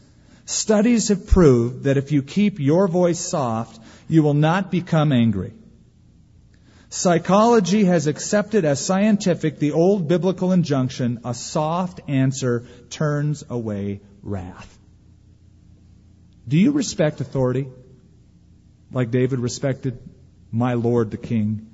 Studies 0.45 1.09
have 1.09 1.27
proved 1.27 1.83
that 1.83 1.97
if 1.97 2.11
you 2.11 2.23
keep 2.23 2.59
your 2.59 2.87
voice 2.87 3.19
soft, 3.19 3.79
you 4.07 4.23
will 4.23 4.33
not 4.33 4.71
become 4.71 5.11
angry. 5.11 5.53
Psychology 6.89 7.85
has 7.85 8.07
accepted 8.07 8.65
as 8.65 8.85
scientific 8.85 9.59
the 9.59 9.71
old 9.71 10.09
biblical 10.09 10.51
injunction, 10.51 11.19
a 11.23 11.33
soft 11.33 12.01
answer 12.09 12.65
turns 12.89 13.45
away 13.49 14.01
wrath. 14.21 14.77
Do 16.47 16.57
you 16.57 16.71
respect 16.71 17.21
authority 17.21 17.67
like 18.91 19.09
David 19.09 19.39
respected 19.39 19.99
my 20.51 20.73
Lord 20.73 21.11
the 21.11 21.17
King? 21.17 21.67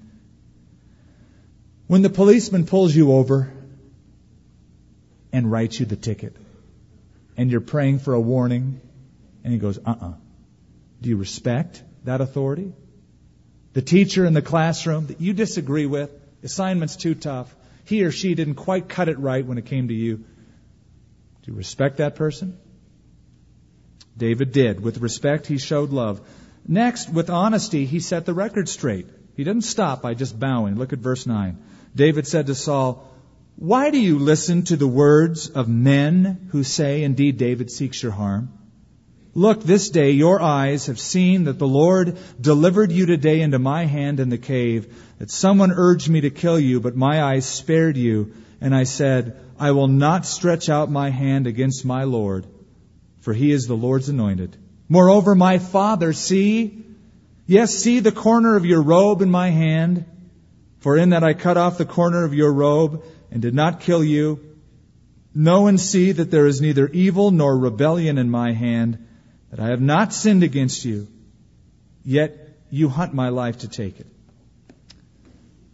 When 1.87 2.01
the 2.01 2.09
policeman 2.09 2.65
pulls 2.65 2.95
you 2.95 3.13
over 3.13 3.51
and 5.31 5.51
writes 5.51 5.79
you 5.79 5.85
the 5.85 5.95
ticket, 5.95 6.35
and 7.35 7.51
you're 7.51 7.61
praying 7.61 7.99
for 7.99 8.13
a 8.13 8.19
warning, 8.19 8.81
and 9.43 9.53
he 9.53 9.59
goes, 9.59 9.77
uh 9.77 9.91
uh-uh. 9.91 10.07
uh 10.09 10.13
Do 11.01 11.09
you 11.09 11.17
respect 11.17 11.83
that 12.03 12.21
authority? 12.21 12.73
The 13.73 13.81
teacher 13.81 14.25
in 14.25 14.33
the 14.33 14.41
classroom 14.41 15.07
that 15.07 15.21
you 15.21 15.33
disagree 15.33 15.85
with, 15.85 16.09
assignment's 16.43 16.95
too 16.95 17.13
tough, 17.13 17.55
he 17.85 18.03
or 18.03 18.11
she 18.11 18.35
didn't 18.35 18.55
quite 18.55 18.89
cut 18.89 19.07
it 19.07 19.19
right 19.19 19.45
when 19.45 19.57
it 19.57 19.65
came 19.65 19.87
to 19.87 19.93
you. 19.93 20.17
Do 20.17 21.51
you 21.51 21.53
respect 21.53 21.97
that 21.97 22.15
person? 22.15 22.57
David 24.17 24.51
did. 24.51 24.81
With 24.81 24.97
respect, 24.97 25.47
he 25.47 25.57
showed 25.57 25.91
love. 25.91 26.21
Next, 26.67 27.09
with 27.11 27.29
honesty, 27.29 27.85
he 27.85 27.99
set 27.99 28.25
the 28.25 28.33
record 28.33 28.67
straight. 28.67 29.07
He 29.35 29.43
didn't 29.43 29.63
stop 29.63 30.01
by 30.01 30.15
just 30.15 30.37
bowing. 30.37 30.75
Look 30.75 30.91
at 30.91 30.99
verse 30.99 31.25
9. 31.25 31.57
David 31.95 32.27
said 32.27 32.47
to 32.47 32.55
Saul, 32.55 33.09
Why 33.55 33.89
do 33.89 33.99
you 33.99 34.19
listen 34.19 34.63
to 34.63 34.75
the 34.75 34.87
words 34.87 35.49
of 35.49 35.69
men 35.69 36.49
who 36.51 36.63
say, 36.63 37.03
Indeed, 37.03 37.37
David 37.37 37.71
seeks 37.71 38.03
your 38.03 38.11
harm? 38.11 38.49
Look, 39.33 39.63
this 39.63 39.91
day 39.91 40.11
your 40.11 40.41
eyes 40.41 40.87
have 40.87 40.99
seen 40.99 41.43
that 41.43 41.59
the 41.59 41.67
Lord 41.67 42.17
delivered 42.41 42.91
you 42.91 43.05
today 43.05 43.41
into 43.41 43.59
my 43.59 43.85
hand 43.85 44.19
in 44.19 44.29
the 44.29 44.37
cave, 44.37 44.93
that 45.19 45.29
someone 45.29 45.71
urged 45.71 46.09
me 46.09 46.21
to 46.21 46.31
kill 46.31 46.59
you, 46.59 46.79
but 46.79 46.95
my 46.95 47.21
eyes 47.21 47.45
spared 47.45 47.97
you, 47.97 48.33
and 48.59 48.73
I 48.73 48.83
said, 48.83 49.37
I 49.59 49.71
will 49.71 49.87
not 49.87 50.25
stretch 50.25 50.69
out 50.69 50.91
my 50.91 51.11
hand 51.11 51.45
against 51.45 51.85
my 51.85 52.03
Lord, 52.03 52.47
for 53.21 53.31
he 53.31 53.51
is 53.51 53.67
the 53.67 53.77
Lord's 53.77 54.09
anointed. 54.09 54.57
Moreover, 54.89 55.35
my 55.35 55.57
father, 55.57 56.13
see, 56.13 56.85
yes, 57.45 57.73
see 57.75 57.99
the 57.99 58.11
corner 58.11 58.55
of 58.55 58.65
your 58.65 58.81
robe 58.81 59.21
in 59.21 59.29
my 59.29 59.49
hand, 59.49 60.05
for 60.79 60.97
in 60.97 61.09
that 61.09 61.23
I 61.23 61.33
cut 61.33 61.57
off 61.57 61.77
the 61.77 61.85
corner 61.85 62.23
of 62.23 62.33
your 62.33 62.53
robe 62.53 63.03
and 63.31 63.41
did 63.41 63.53
not 63.53 63.81
kill 63.81 64.03
you. 64.03 64.39
Know 65.35 65.67
and 65.67 65.79
see 65.79 66.13
that 66.13 66.31
there 66.31 66.47
is 66.47 66.61
neither 66.61 66.87
evil 66.87 67.31
nor 67.31 67.57
rebellion 67.57 68.17
in 68.17 68.29
my 68.29 68.53
hand 68.53 69.05
that 69.51 69.59
I 69.59 69.67
have 69.67 69.81
not 69.81 70.13
sinned 70.13 70.43
against 70.43 70.83
you, 70.83 71.07
yet 72.03 72.49
you 72.69 72.89
hunt 72.89 73.13
my 73.13 73.29
life 73.29 73.59
to 73.59 73.67
take 73.67 73.99
it. 73.99 74.07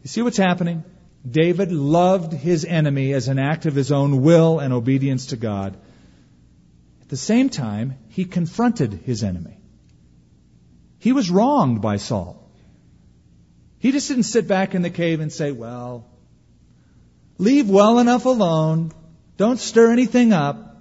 You 0.02 0.08
see 0.10 0.22
what's 0.22 0.38
happening? 0.38 0.84
David 1.30 1.72
loved 1.72 2.34
his 2.34 2.66
enemy 2.66 3.14
as 3.14 3.30
an 3.30 3.40
act 3.40 3.66
of 3.66 3.76
his 3.76 3.92
own 3.92 4.22
will 4.22 4.60
and 4.60 4.74
obedience 4.74 5.28
to 5.28 5.38
God. 5.38 5.78
At 7.04 7.10
the 7.10 7.18
same 7.18 7.50
time, 7.50 7.98
he 8.08 8.24
confronted 8.24 8.94
his 8.94 9.24
enemy. 9.24 9.58
He 11.00 11.12
was 11.12 11.30
wronged 11.30 11.82
by 11.82 11.98
Saul. 11.98 12.50
He 13.78 13.92
just 13.92 14.08
didn't 14.08 14.24
sit 14.24 14.48
back 14.48 14.74
in 14.74 14.84
the 14.84 14.90
cave 14.90 15.20
and 15.20 15.30
say, 15.30 15.52
well, 15.52 16.08
leave 17.38 17.70
well 17.70 18.00
enough 18.00 18.26
alone. 18.26 18.94
Don't 19.36 19.60
stir 19.60 19.92
anything 19.92 20.32
up. 20.32 20.78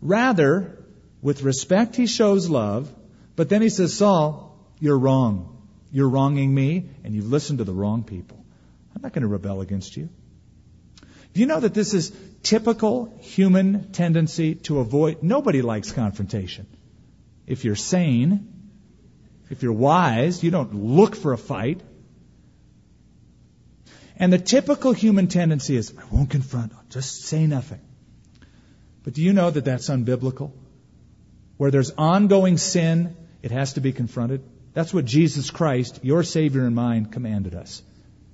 Rather, 0.00 0.82
with 1.20 1.42
respect, 1.42 1.94
he 1.94 2.06
shows 2.06 2.48
love, 2.48 2.90
but 3.36 3.50
then 3.50 3.60
he 3.60 3.68
says, 3.68 3.92
Saul, 3.92 4.58
you're 4.80 4.98
wrong. 4.98 5.66
You're 5.92 6.08
wronging 6.08 6.54
me, 6.54 6.88
and 7.04 7.14
you've 7.14 7.30
listened 7.30 7.58
to 7.58 7.64
the 7.64 7.74
wrong 7.74 8.04
people. 8.04 8.42
I'm 8.94 9.02
not 9.02 9.12
going 9.12 9.22
to 9.22 9.28
rebel 9.28 9.60
against 9.60 9.98
you. 9.98 10.08
Do 11.34 11.40
you 11.40 11.46
know 11.46 11.60
that 11.60 11.74
this 11.74 11.92
is 11.92 12.10
typical 12.46 13.12
human 13.20 13.90
tendency 13.90 14.54
to 14.54 14.78
avoid? 14.78 15.22
Nobody 15.22 15.62
likes 15.62 15.90
confrontation. 15.90 16.66
If 17.46 17.64
you're 17.64 17.74
sane, 17.74 18.70
if 19.50 19.64
you're 19.64 19.72
wise, 19.72 20.44
you 20.44 20.52
don't 20.52 20.74
look 20.74 21.16
for 21.16 21.32
a 21.32 21.38
fight. 21.38 21.80
And 24.16 24.32
the 24.32 24.38
typical 24.38 24.92
human 24.92 25.26
tendency 25.26 25.76
is, 25.76 25.92
I 25.98 26.04
won't 26.14 26.30
confront, 26.30 26.72
I'll 26.72 26.84
just 26.88 27.22
say 27.22 27.46
nothing. 27.46 27.80
But 29.02 29.14
do 29.14 29.22
you 29.22 29.32
know 29.32 29.50
that 29.50 29.64
that's 29.64 29.90
unbiblical? 29.90 30.52
Where 31.56 31.72
there's 31.72 31.90
ongoing 31.90 32.58
sin, 32.58 33.16
it 33.42 33.50
has 33.50 33.72
to 33.72 33.80
be 33.80 33.92
confronted. 33.92 34.42
That's 34.72 34.94
what 34.94 35.04
Jesus 35.04 35.50
Christ, 35.50 36.00
your 36.04 36.22
Savior 36.22 36.64
and 36.64 36.76
mine, 36.76 37.06
commanded 37.06 37.54
us. 37.54 37.82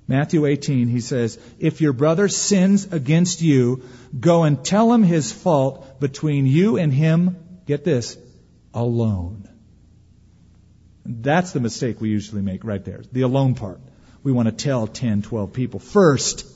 Matthew 0.09 0.47
18, 0.47 0.89
he 0.89 1.01
says, 1.01 1.39
If 1.59 1.81
your 1.81 1.93
brother 1.93 2.29
sins 2.29 2.93
against 2.93 3.41
you, 3.41 3.85
go 4.19 4.43
and 4.45 4.65
tell 4.65 4.93
him 4.93 5.03
his 5.03 5.33
fault 5.33 6.01
between 6.01 6.47
you 6.47 6.77
and 6.77 6.93
him, 6.93 7.37
get 7.67 7.85
this, 7.85 8.17
alone. 8.75 9.49
That's 11.05 11.53
the 11.53 11.61
mistake 11.61 12.01
we 12.01 12.11
usually 12.11 12.43
make 12.43 12.65
right 12.65 12.85
there, 12.85 13.03
the 13.13 13.23
alone 13.23 13.55
part. 13.55 13.81
We 14.23 14.33
want 14.33 14.47
to 14.47 14.53
tell 14.53 14.87
10, 14.87 15.23
12 15.23 15.53
people 15.53 15.81
first. 15.81 16.47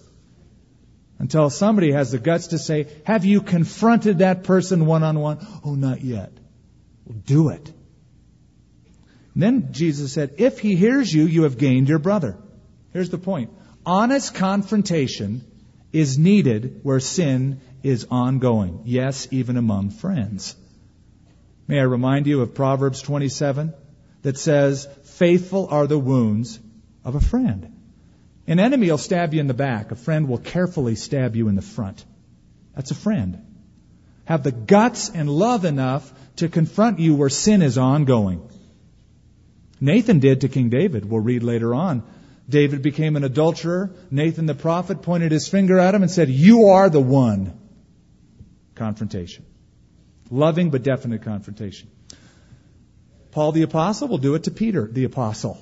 Until 1.19 1.49
somebody 1.49 1.93
has 1.93 2.13
the 2.13 2.19
guts 2.19 2.49
to 2.49 2.59
say, 2.59 2.89
Have 3.05 3.25
you 3.25 3.41
confronted 3.41 4.19
that 4.19 4.45
person 4.45 4.87
one 4.87 5.03
on 5.03 5.19
one? 5.19 5.39
Oh, 5.65 5.75
not 5.75 6.03
yet. 6.03 6.33
Well, 7.07 7.19
do 7.25 7.49
it. 7.49 7.73
And 9.35 9.43
then 9.43 9.73
Jesus 9.73 10.13
said, 10.13 10.35
If 10.39 10.59
he 10.59 10.77
hears 10.77 11.13
you, 11.13 11.25
you 11.25 11.45
have 11.45 11.59
gained 11.59 11.89
your 11.89 11.99
brother. 11.99 12.37
Here's 12.93 13.11
the 13.11 13.19
point 13.19 13.51
honest 13.85 14.35
confrontation 14.35 15.45
is 15.93 16.19
needed 16.19 16.81
where 16.83 17.01
sin 17.01 17.61
is 17.83 18.07
ongoing. 18.11 18.83
Yes, 18.85 19.29
even 19.31 19.57
among 19.57 19.91
friends. 19.91 20.57
May 21.69 21.79
I 21.79 21.85
remind 21.85 22.27
you 22.27 22.43
of 22.43 22.55
Proverbs 22.55 23.03
27 23.03 23.73
that 24.23 24.39
says, 24.39 24.89
Faithful 25.05 25.69
are 25.69 25.87
the 25.87 25.99
wounds 25.99 26.59
of 27.05 27.15
a 27.15 27.21
friend. 27.21 27.73
An 28.47 28.61
enemy 28.61 28.91
will 28.91 28.99
stab 28.99 29.35
you 29.35 29.41
in 29.41 29.47
the 29.47 29.55
back. 29.55 29.91
A 29.91 29.97
friend 29.97 30.29
will 30.29 30.39
carefully 30.39 30.95
stab 30.95 31.35
you 31.35 31.49
in 31.49 31.57
the 31.57 31.63
front. 31.63 32.05
That's 32.75 32.91
a 32.91 32.97
friend. 32.97 33.45
Have 34.25 34.43
the 34.43 34.53
guts 34.53 35.09
and 35.09 35.31
love 35.31 35.65
enough 35.65 36.13
to 36.37 36.49
confront 36.49 36.99
you 36.99 37.15
where 37.15 37.29
sin 37.29 37.63
is 37.63 37.79
ongoing. 37.79 38.49
Nathan 39.81 40.21
did 40.21 40.43
to 40.43 40.49
King 40.49 40.69
David. 40.69 41.05
We'll 41.09 41.21
read 41.21 41.43
later 41.43 41.75
on. 41.75 42.03
David 42.49 42.83
became 42.83 43.17
an 43.17 43.25
adulterer. 43.25 43.93
Nathan 44.11 44.47
the 44.47 44.55
prophet 44.55 45.03
pointed 45.03 45.33
his 45.33 45.49
finger 45.49 45.79
at 45.79 45.95
him 45.95 46.03
and 46.03 46.11
said, 46.11 46.29
You 46.29 46.69
are 46.69 46.89
the 46.89 47.01
one. 47.01 47.59
Confrontation. 48.75 49.45
Loving 50.31 50.71
but 50.71 50.83
definite 50.83 51.23
confrontation. 51.23 51.91
Paul 53.33 53.53
the 53.53 53.63
apostle 53.63 54.09
will 54.09 54.19
do 54.19 54.35
it 54.35 54.45
to 54.45 54.51
Peter 54.51 54.87
the 54.87 55.05
apostle. 55.05 55.59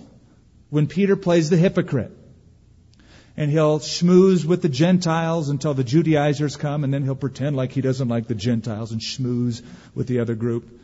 When 0.70 0.86
Peter 0.86 1.16
plays 1.16 1.50
the 1.50 1.56
hypocrite, 1.56 2.12
and 3.36 3.50
he'll 3.50 3.80
schmooze 3.80 4.44
with 4.44 4.62
the 4.62 4.68
Gentiles 4.68 5.48
until 5.48 5.74
the 5.74 5.84
Judaizers 5.84 6.56
come, 6.56 6.84
and 6.84 6.94
then 6.94 7.02
he'll 7.02 7.16
pretend 7.16 7.56
like 7.56 7.72
he 7.72 7.80
doesn't 7.80 8.08
like 8.08 8.28
the 8.28 8.34
Gentiles 8.34 8.92
and 8.92 9.00
schmooze 9.00 9.62
with 9.94 10.06
the 10.06 10.20
other 10.20 10.34
group. 10.34 10.80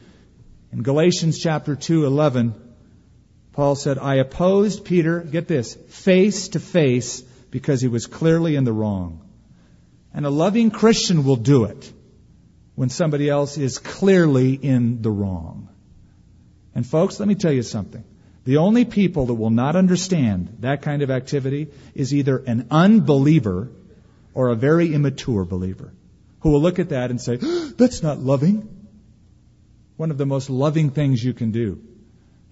In 0.73 0.83
Galatians 0.83 1.39
chapter 1.39 1.77
2, 1.77 2.07
11, 2.07 2.55
Paul 3.53 3.75
said, 3.75 3.99
I 3.99 4.17
opposed 4.17 4.85
Peter, 4.85 5.21
get 5.21 5.49
this, 5.49 5.75
face 5.89 6.49
to 6.49 6.61
face 6.61 7.23
because 7.51 7.81
he 7.81 7.89
was 7.89 8.07
clearly 8.07 8.57
in 8.57 8.65
the 8.65 8.73
wrong. 8.73 9.21
And 10.15 10.25
a 10.25 10.31
loving 10.31 10.71
Christian 10.71 11.25
will 11.25 11.37
do 11.37 11.65
it 11.65 11.93
when 12.75 12.89
somebody 12.89 13.29
else 13.29 13.59
is 13.59 13.79
clearly 13.79 14.55
in 14.55 15.03
the 15.03 15.11
wrong. 15.11 15.69
And 16.75 16.87
folks, 16.87 17.19
let 17.19 17.29
me 17.29 17.35
tell 17.35 17.53
you 17.53 17.63
something. 17.63 18.05
The 18.45 18.59
only 18.59 18.85
people 18.85 19.27
that 19.27 19.35
will 19.35 19.51
not 19.51 19.77
understand 19.77 20.57
that 20.61 20.83
kind 20.83 21.03
of 21.03 21.11
activity 21.11 21.69
is 21.95 22.15
either 22.15 22.39
an 22.39 22.69
unbeliever 22.71 23.71
or 24.33 24.49
a 24.49 24.55
very 24.55 24.95
immature 24.95 25.45
believer 25.45 25.93
who 26.41 26.51
will 26.51 26.63
look 26.63 26.79
at 26.79 26.91
that 26.91 27.11
and 27.11 27.21
say, 27.21 27.37
That's 27.77 28.03
not 28.03 28.19
loving. 28.19 28.87
One 29.97 30.11
of 30.11 30.19
the 30.19 30.27
most 30.27 30.49
loving 30.49 30.91
things 30.91 31.23
you 31.23 31.35
can 31.35 31.51
do 31.51 31.83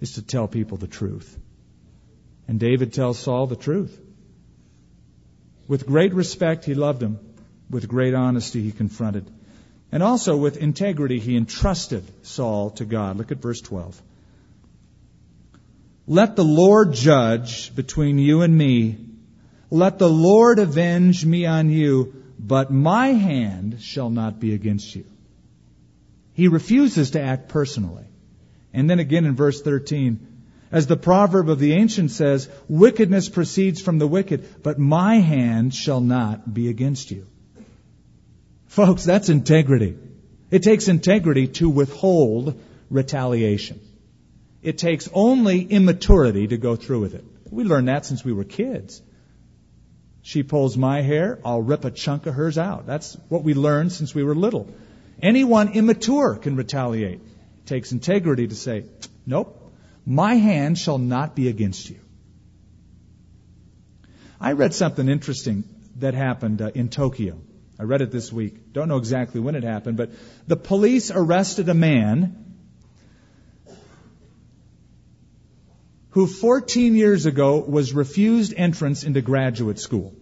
is 0.01 0.13
to 0.15 0.23
tell 0.23 0.49
people 0.49 0.77
the 0.77 0.87
truth. 0.87 1.39
And 2.47 2.59
David 2.59 2.93
tells 2.93 3.19
Saul 3.19 3.47
the 3.47 3.57
truth. 3.57 4.01
With 5.67 5.87
great 5.87 6.15
respect, 6.15 6.65
he 6.65 6.75
loved 6.75 7.03
him. 7.03 7.19
With 7.69 7.89
great 7.89 8.15
honesty, 8.15 8.63
he 8.63 8.73
confronted. 8.73 9.31
And 9.93 10.03
also 10.03 10.37
with 10.37 10.57
integrity, 10.57 11.19
he 11.19 11.37
entrusted 11.37 12.05
Saul 12.23 12.71
to 12.73 12.85
God. 12.85 13.17
Look 13.17 13.33
at 13.33 13.39
verse 13.39 13.61
12. 13.61 14.01
Let 16.07 16.37
the 16.37 16.45
Lord 16.45 16.95
judge 16.95 17.75
between 17.75 18.19
you 18.19 18.41
and 18.41 18.57
me. 18.57 18.97
Let 19.71 19.99
the 19.99 20.09
Lord 20.09 20.59
avenge 20.59 21.25
me 21.25 21.45
on 21.45 21.69
you, 21.69 22.23
but 22.39 22.71
my 22.71 23.09
hand 23.09 23.83
shall 23.83 24.09
not 24.09 24.41
be 24.41 24.55
against 24.55 24.95
you. 24.95 25.05
He 26.33 26.49
refuses 26.49 27.11
to 27.11 27.21
act 27.21 27.49
personally. 27.49 28.05
And 28.73 28.89
then 28.89 28.99
again 28.99 29.25
in 29.25 29.35
verse 29.35 29.63
13, 29.63 30.27
as 30.71 30.87
the 30.87 30.97
proverb 30.97 31.49
of 31.49 31.59
the 31.59 31.73
ancient 31.73 32.11
says, 32.11 32.49
wickedness 32.69 33.29
proceeds 33.29 33.81
from 33.81 33.99
the 33.99 34.07
wicked, 34.07 34.63
but 34.63 34.79
my 34.79 35.17
hand 35.17 35.75
shall 35.75 36.01
not 36.01 36.53
be 36.53 36.69
against 36.69 37.11
you. 37.11 37.27
Folks, 38.67 39.05
that's 39.05 39.31
integrity. 39.31 39.97
It 40.51 40.63
takes 40.63 40.89
integrity 40.89 41.49
to 41.49 41.71
withhold 41.71 42.61
retaliation. 42.91 43.81
It 44.63 44.77
takes 44.79 45.09
only 45.13 45.63
immaturity 45.63 46.49
to 46.49 46.59
go 46.59 46.77
through 46.77 47.01
with 47.01 47.15
it. 47.15 47.25
We 47.51 47.65
learned 47.65 47.89
that 47.89 48.05
since 48.05 48.25
we 48.25 48.33
were 48.33 48.45
kids. 48.45 49.01
She 50.23 50.43
pulls 50.43 50.77
my 50.77 51.01
hair, 51.01 51.39
I'll 51.45 51.63
rip 51.63 51.87
a 51.87 51.91
chunk 51.91 52.27
of 52.27 52.35
hers 52.35 52.59
out. 52.59 52.87
That's 52.87 53.17
what 53.29 53.45
we 53.45 53.55
learned 53.55 53.93
since 53.93 54.15
we 54.15 54.23
were 54.23 54.35
little. 54.35 54.69
Anyone 55.23 55.73
immature 55.73 56.37
can 56.37 56.57
retaliate. 56.57 57.21
Takes 57.69 57.93
integrity 57.93 58.49
to 58.49 58.55
say, 58.55 58.87
nope, 59.27 59.75
my 60.07 60.37
hand 60.37 60.79
shall 60.79 60.97
not 60.97 61.37
be 61.37 61.49
against 61.49 61.91
you. 61.91 62.01
I 64.41 64.53
read 64.53 64.73
something 64.73 65.07
interesting 65.07 65.65
that 65.97 66.15
happened 66.15 66.63
uh, 66.63 66.71
in 66.75 66.89
Tokyo. 66.89 67.39
I 67.79 67.83
read 67.83 68.01
it 68.01 68.11
this 68.11 68.33
week. 68.33 68.73
Don't 68.73 68.89
know 68.89 68.97
exactly 68.97 69.39
when 69.39 69.55
it 69.55 69.65
happened, 69.65 69.99
but 69.99 70.13
the 70.47 70.57
police 70.57 71.11
arrested 71.11 71.69
a 71.69 71.75
man 71.75 72.57
who 76.09 76.27
14 76.27 76.97
years 76.97 77.27
ago 77.27 77.59
was 77.59 77.93
refused 77.93 78.55
entrance 78.57 79.05
into 79.05 79.21
graduate 79.21 79.79
school. 79.79 80.15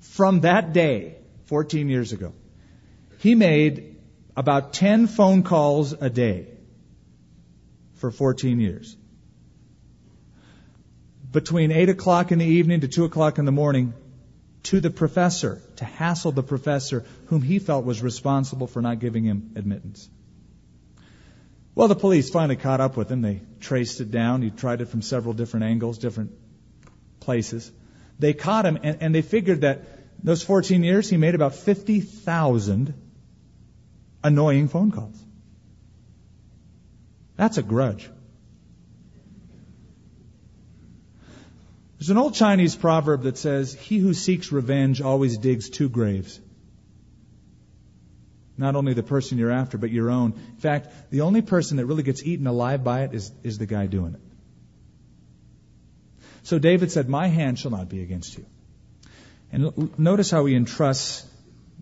From 0.00 0.40
that 0.40 0.72
day, 0.72 1.18
14 1.44 1.88
years 1.88 2.12
ago, 2.12 2.32
he 3.18 3.36
made 3.36 3.89
about 4.36 4.72
10 4.72 5.06
phone 5.06 5.42
calls 5.42 5.92
a 5.92 6.10
day 6.10 6.46
for 7.94 8.10
14 8.10 8.60
years. 8.60 8.96
Between 11.32 11.70
8 11.70 11.90
o'clock 11.90 12.32
in 12.32 12.38
the 12.38 12.46
evening 12.46 12.80
to 12.80 12.88
2 12.88 13.04
o'clock 13.04 13.38
in 13.38 13.44
the 13.44 13.52
morning, 13.52 13.94
to 14.64 14.80
the 14.80 14.90
professor, 14.90 15.60
to 15.76 15.84
hassle 15.84 16.32
the 16.32 16.42
professor 16.42 17.04
whom 17.26 17.42
he 17.42 17.58
felt 17.58 17.84
was 17.84 18.02
responsible 18.02 18.66
for 18.66 18.82
not 18.82 18.98
giving 18.98 19.24
him 19.24 19.52
admittance. 19.56 20.08
Well, 21.74 21.88
the 21.88 21.94
police 21.94 22.30
finally 22.30 22.56
caught 22.56 22.80
up 22.80 22.96
with 22.96 23.10
him. 23.10 23.22
They 23.22 23.40
traced 23.60 24.00
it 24.00 24.10
down. 24.10 24.42
He 24.42 24.50
tried 24.50 24.80
it 24.80 24.88
from 24.88 25.02
several 25.02 25.34
different 25.34 25.64
angles, 25.64 25.98
different 25.98 26.32
places. 27.20 27.70
They 28.18 28.34
caught 28.34 28.66
him, 28.66 28.78
and, 28.82 28.98
and 29.00 29.14
they 29.14 29.22
figured 29.22 29.62
that 29.62 29.82
those 30.22 30.42
14 30.42 30.84
years, 30.84 31.08
he 31.08 31.16
made 31.16 31.34
about 31.34 31.54
50,000 31.54 32.94
annoying 34.22 34.68
phone 34.68 34.90
calls. 34.90 35.22
That's 37.36 37.58
a 37.58 37.62
grudge. 37.62 38.08
There's 41.98 42.10
an 42.10 42.18
old 42.18 42.34
Chinese 42.34 42.76
proverb 42.76 43.22
that 43.22 43.36
says, 43.36 43.74
He 43.74 43.98
who 43.98 44.14
seeks 44.14 44.52
revenge 44.52 45.02
always 45.02 45.36
digs 45.36 45.68
two 45.68 45.88
graves. 45.88 46.40
Not 48.56 48.76
only 48.76 48.94
the 48.94 49.02
person 49.02 49.38
you're 49.38 49.50
after, 49.50 49.78
but 49.78 49.90
your 49.90 50.10
own. 50.10 50.32
In 50.32 50.56
fact, 50.56 51.10
the 51.10 51.22
only 51.22 51.42
person 51.42 51.76
that 51.78 51.86
really 51.86 52.02
gets 52.02 52.22
eaten 52.22 52.46
alive 52.46 52.84
by 52.84 53.04
it 53.04 53.14
is, 53.14 53.32
is 53.42 53.58
the 53.58 53.66
guy 53.66 53.86
doing 53.86 54.14
it. 54.14 54.20
So 56.42 56.58
David 56.58 56.90
said, 56.90 57.08
My 57.08 57.26
hand 57.26 57.58
shall 57.58 57.70
not 57.70 57.88
be 57.88 58.02
against 58.02 58.36
you. 58.36 58.46
And 59.52 59.98
notice 59.98 60.30
how 60.30 60.44
he 60.44 60.54
entrusts 60.54 61.26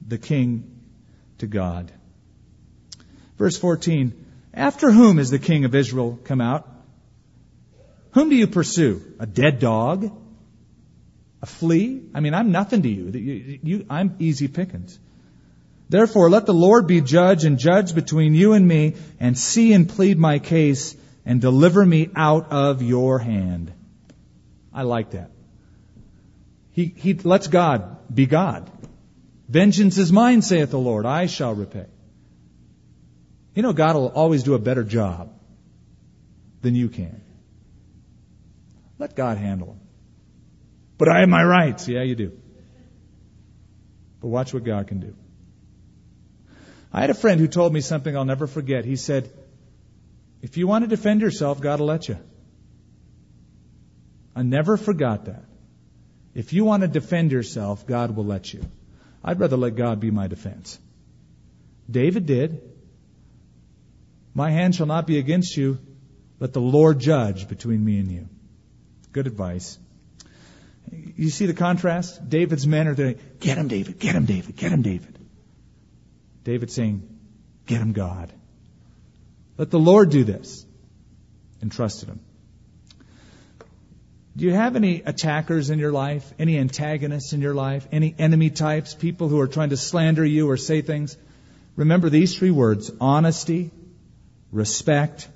the 0.06 0.18
king 0.18 0.80
to 1.38 1.46
God. 1.46 1.92
Verse 3.38 3.56
14, 3.56 4.26
after 4.52 4.90
whom 4.90 5.18
is 5.18 5.30
the 5.30 5.38
king 5.38 5.64
of 5.64 5.74
Israel 5.74 6.18
come 6.24 6.40
out? 6.40 6.68
Whom 8.12 8.30
do 8.30 8.36
you 8.36 8.48
pursue? 8.48 9.00
A 9.20 9.26
dead 9.26 9.60
dog? 9.60 10.10
A 11.40 11.46
flea? 11.46 12.02
I 12.14 12.20
mean, 12.20 12.34
I'm 12.34 12.50
nothing 12.50 12.82
to 12.82 12.88
you. 12.88 13.10
you, 13.10 13.58
you 13.62 13.86
I'm 13.88 14.16
easy 14.18 14.48
pickings. 14.48 14.98
Therefore, 15.88 16.28
let 16.28 16.46
the 16.46 16.54
Lord 16.54 16.86
be 16.86 17.00
judge 17.00 17.44
and 17.44 17.58
judge 17.58 17.94
between 17.94 18.34
you 18.34 18.52
and 18.52 18.66
me, 18.66 18.96
and 19.20 19.38
see 19.38 19.72
and 19.72 19.88
plead 19.88 20.18
my 20.18 20.38
case, 20.40 20.96
and 21.24 21.40
deliver 21.40 21.84
me 21.84 22.10
out 22.16 22.50
of 22.50 22.82
your 22.82 23.18
hand. 23.18 23.72
I 24.74 24.82
like 24.82 25.12
that. 25.12 25.30
He, 26.72 26.92
he 26.96 27.14
lets 27.14 27.46
God 27.46 28.14
be 28.14 28.26
God. 28.26 28.70
Vengeance 29.48 29.96
is 29.96 30.12
mine, 30.12 30.42
saith 30.42 30.70
the 30.70 30.78
Lord. 30.78 31.06
I 31.06 31.26
shall 31.26 31.54
repay. 31.54 31.86
You 33.58 33.62
know, 33.62 33.72
God 33.72 33.96
will 33.96 34.06
always 34.06 34.44
do 34.44 34.54
a 34.54 34.58
better 34.60 34.84
job 34.84 35.32
than 36.62 36.76
you 36.76 36.88
can. 36.88 37.20
Let 39.00 39.16
God 39.16 39.36
handle 39.36 39.66
them. 39.66 39.80
But 40.96 41.08
I 41.08 41.18
have 41.18 41.28
my 41.28 41.42
rights. 41.42 41.88
Yeah, 41.88 42.04
you 42.04 42.14
do. 42.14 42.38
But 44.20 44.28
watch 44.28 44.54
what 44.54 44.62
God 44.62 44.86
can 44.86 45.00
do. 45.00 45.16
I 46.92 47.00
had 47.00 47.10
a 47.10 47.14
friend 47.14 47.40
who 47.40 47.48
told 47.48 47.72
me 47.72 47.80
something 47.80 48.16
I'll 48.16 48.24
never 48.24 48.46
forget. 48.46 48.84
He 48.84 48.94
said, 48.94 49.28
If 50.40 50.56
you 50.56 50.68
want 50.68 50.84
to 50.84 50.88
defend 50.88 51.20
yourself, 51.20 51.60
God 51.60 51.80
will 51.80 51.88
let 51.88 52.08
you. 52.08 52.16
I 54.36 54.44
never 54.44 54.76
forgot 54.76 55.24
that. 55.24 55.42
If 56.32 56.52
you 56.52 56.64
want 56.64 56.82
to 56.82 56.88
defend 56.88 57.32
yourself, 57.32 57.84
God 57.88 58.14
will 58.14 58.24
let 58.24 58.54
you. 58.54 58.62
I'd 59.24 59.40
rather 59.40 59.56
let 59.56 59.74
God 59.74 59.98
be 59.98 60.12
my 60.12 60.28
defense. 60.28 60.78
David 61.90 62.24
did. 62.26 62.67
My 64.34 64.50
hand 64.50 64.74
shall 64.74 64.86
not 64.86 65.06
be 65.06 65.18
against 65.18 65.56
you. 65.56 65.78
Let 66.40 66.52
the 66.52 66.60
Lord 66.60 66.98
judge 66.98 67.48
between 67.48 67.84
me 67.84 67.98
and 67.98 68.10
you. 68.10 68.28
Good 69.12 69.26
advice. 69.26 69.78
You 70.90 71.30
see 71.30 71.46
the 71.46 71.54
contrast? 71.54 72.28
David's 72.28 72.66
men 72.66 72.88
are 72.88 72.94
there. 72.94 73.14
Get 73.40 73.58
him, 73.58 73.68
David. 73.68 73.98
Get 73.98 74.14
him, 74.14 74.26
David. 74.26 74.56
Get 74.56 74.72
him, 74.72 74.82
David. 74.82 75.18
David 76.44 76.70
saying, 76.70 77.02
Get 77.66 77.80
him, 77.80 77.92
God. 77.92 78.32
Let 79.58 79.70
the 79.70 79.78
Lord 79.78 80.10
do 80.10 80.24
this. 80.24 80.64
And 81.60 81.72
trusted 81.72 82.08
him. 82.08 82.20
Do 84.36 84.44
you 84.44 84.52
have 84.52 84.76
any 84.76 85.02
attackers 85.04 85.70
in 85.70 85.80
your 85.80 85.90
life? 85.90 86.32
Any 86.38 86.58
antagonists 86.58 87.32
in 87.32 87.40
your 87.40 87.54
life? 87.54 87.88
Any 87.90 88.14
enemy 88.16 88.50
types? 88.50 88.94
People 88.94 89.28
who 89.28 89.40
are 89.40 89.48
trying 89.48 89.70
to 89.70 89.76
slander 89.76 90.24
you 90.24 90.48
or 90.48 90.56
say 90.56 90.80
things? 90.80 91.16
Remember 91.74 92.08
these 92.08 92.38
three 92.38 92.52
words 92.52 92.92
honesty, 93.00 93.72
respect, 94.52 95.28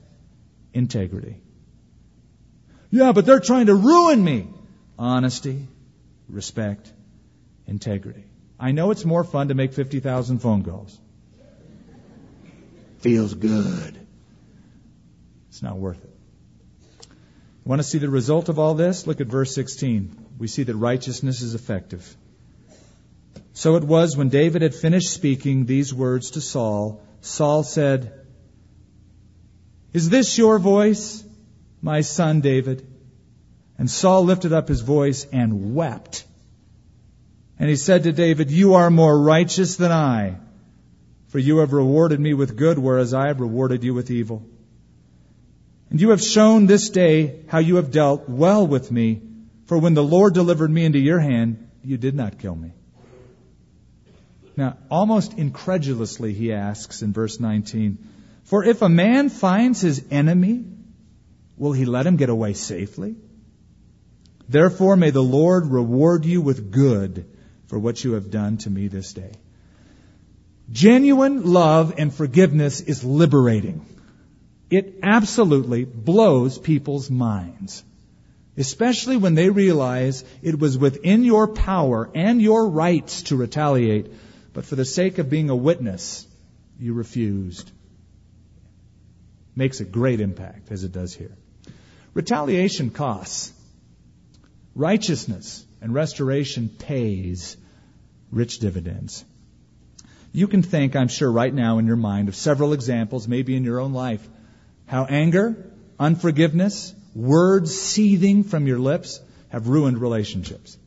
integrity. 0.73 1.37
Yeah, 2.91 3.13
but 3.13 3.27
they're 3.27 3.41
trying 3.41 3.67
to 3.67 3.75
ruin 3.75 4.23
me. 4.23 4.49
Honesty, 4.99 5.67
respect, 6.29 6.93
integrity. 7.67 8.25
I 8.61 8.73
know 8.73 8.91
it's 8.91 9.05
more 9.05 9.25
fun 9.25 9.49
to 9.49 9.55
make 9.55 9.73
50,000 9.73 10.39
phone 10.39 10.63
calls. 10.63 10.99
Feels 13.01 13.35
good. 13.35 13.99
It's 15.49 15.63
not 15.63 15.77
worth 15.77 16.03
it. 16.05 16.11
You 17.65 17.69
want 17.69 17.81
to 17.81 17.87
see 17.89 17.99
the 17.99 18.09
result 18.09 18.49
of 18.49 18.59
all 18.59 18.75
this? 18.75 19.07
Look 19.07 19.21
at 19.21 19.27
verse 19.27 19.55
16. 19.55 20.17
We 20.39 20.47
see 20.47 20.63
that 20.65 20.75
righteousness 20.75 21.43
is 21.43 21.55
effective. 21.55 22.17
So 23.53 23.77
it 23.77 23.85
was 23.85 24.17
when 24.17 24.29
David 24.29 24.63
had 24.63 24.75
finished 24.75 25.11
speaking 25.11 25.67
these 25.67 25.93
words 25.93 26.33
to 26.33 26.41
Saul, 26.41 27.03
Saul 27.21 27.63
said, 27.63 28.22
Is 29.93 30.09
this 30.09 30.39
your 30.39 30.59
voice, 30.59 31.23
my 31.83 32.01
son 32.01 32.41
David? 32.41 32.87
And 33.79 33.91
Saul 33.91 34.25
lifted 34.25 34.53
up 34.53 34.69
his 34.69 34.81
voice 34.81 35.27
and 35.33 35.75
wept. 35.75 36.25
And 37.59 37.69
he 37.69 37.77
said 37.77 38.05
to 38.05 38.13
David, 38.13 38.51
You 38.51 38.75
are 38.75 38.91
more 38.91 39.19
righteous 39.21 39.77
than 39.77 39.93
I, 39.93 40.37
for 41.29 41.39
you 41.39 41.59
have 41.59 41.73
rewarded 41.73 42.21
me 42.21 42.35
with 42.35 42.57
good, 42.57 42.79
whereas 42.79 43.15
I 43.15 43.29
have 43.29 43.41
rewarded 43.41 43.85
you 43.85 43.95
with 43.95 44.11
evil. 44.11 44.47
And 45.91 46.01
you 46.01 46.11
have 46.11 46.23
shown 46.23 46.67
this 46.67 46.89
day 46.91 47.41
how 47.49 47.59
you 47.59 47.77
have 47.77 47.91
dealt 47.91 48.29
well 48.29 48.67
with 48.67 48.91
me, 48.91 49.21
for 49.67 49.77
when 49.77 49.95
the 49.95 50.03
Lord 50.03 50.33
delivered 50.33 50.71
me 50.71 50.85
into 50.85 50.99
your 50.99 51.19
hand, 51.19 51.69
you 51.85 51.99
did 51.99 52.15
not 52.15 52.39
kill 52.39 52.55
me. 52.55 52.73
Now, 54.57 54.77
almost 54.91 55.35
incredulously, 55.35 56.33
he 56.33 56.53
asks 56.53 57.03
in 57.03 57.13
verse 57.13 57.41
19, 57.41 57.99
For 58.45 58.65
if 58.65 58.83
a 58.83 58.89
man 58.89 59.29
finds 59.29 59.81
his 59.81 60.05
enemy, 60.11 60.65
will 61.57 61.73
he 61.73 61.85
let 61.85 62.07
him 62.07 62.17
get 62.17 62.29
away 62.29 62.55
safely? 62.55 63.17
Therefore, 64.49 64.97
may 64.97 65.11
the 65.11 65.23
Lord 65.23 65.67
reward 65.67 66.25
you 66.25 66.43
with 66.43 66.71
good 66.71 67.27
for 67.67 67.79
what 67.79 68.03
you 68.05 68.13
have 68.13 68.31
done 68.31 68.59
to 68.59 68.71
me 68.71 68.89
this 68.89 69.13
day. 69.13 69.33
Genuine 70.71 71.53
love 71.53 71.95
and 71.99 72.13
forgiveness 72.13 72.81
is 72.81 73.05
liberating. 73.05 73.85
It 74.71 75.01
absolutely 75.03 75.85
blows 75.85 76.59
people's 76.59 77.11
minds. 77.11 77.85
Especially 78.57 79.17
when 79.17 79.35
they 79.35 79.49
realize 79.49 80.25
it 80.43 80.59
was 80.59 80.77
within 80.77 81.25
your 81.25 81.49
power 81.49 82.11
and 82.15 82.43
your 82.43 82.69
rights 82.69 83.23
to 83.25 83.37
retaliate, 83.37 84.13
but 84.53 84.67
for 84.67 84.77
the 84.77 84.85
sake 84.85 85.19
of 85.19 85.31
being 85.31 85.49
a 85.49 85.57
witness, 85.57 86.27
you 86.79 86.93
refused. 86.93 87.71
Makes 89.55 89.81
a 89.81 89.85
great 89.85 90.21
impact, 90.21 90.71
as 90.71 90.85
it 90.85 90.93
does 90.93 91.15
here. 91.15 91.37
Retaliation 92.15 92.91
costs. 92.91 93.53
Righteousness 94.75 95.65
and 95.81 95.93
restoration 95.93 96.69
pays 96.69 97.57
rich 98.31 98.59
dividends. 98.59 99.25
You 100.33 100.49
can 100.49 100.63
think, 100.63 100.97
I'm 100.97 101.09
sure, 101.09 101.31
right 101.31 101.53
now 101.53 101.79
in 101.79 101.87
your 101.87 101.97
mind 101.97 102.29
of 102.29 102.35
several 102.35 102.73
examples, 102.73 103.29
maybe 103.29 103.55
in 103.55 103.65
your 103.65 103.81
own 103.81 103.93
life, 103.93 104.27
how 104.87 105.05
anger, 105.05 105.71
unforgiveness, 105.99 106.95
words 107.15 107.79
seething 107.79 108.45
from 108.45 108.67
your 108.67 108.79
lips 108.79 109.21
have 109.51 109.69
ruined 109.69 109.99
relationships. 109.99 110.79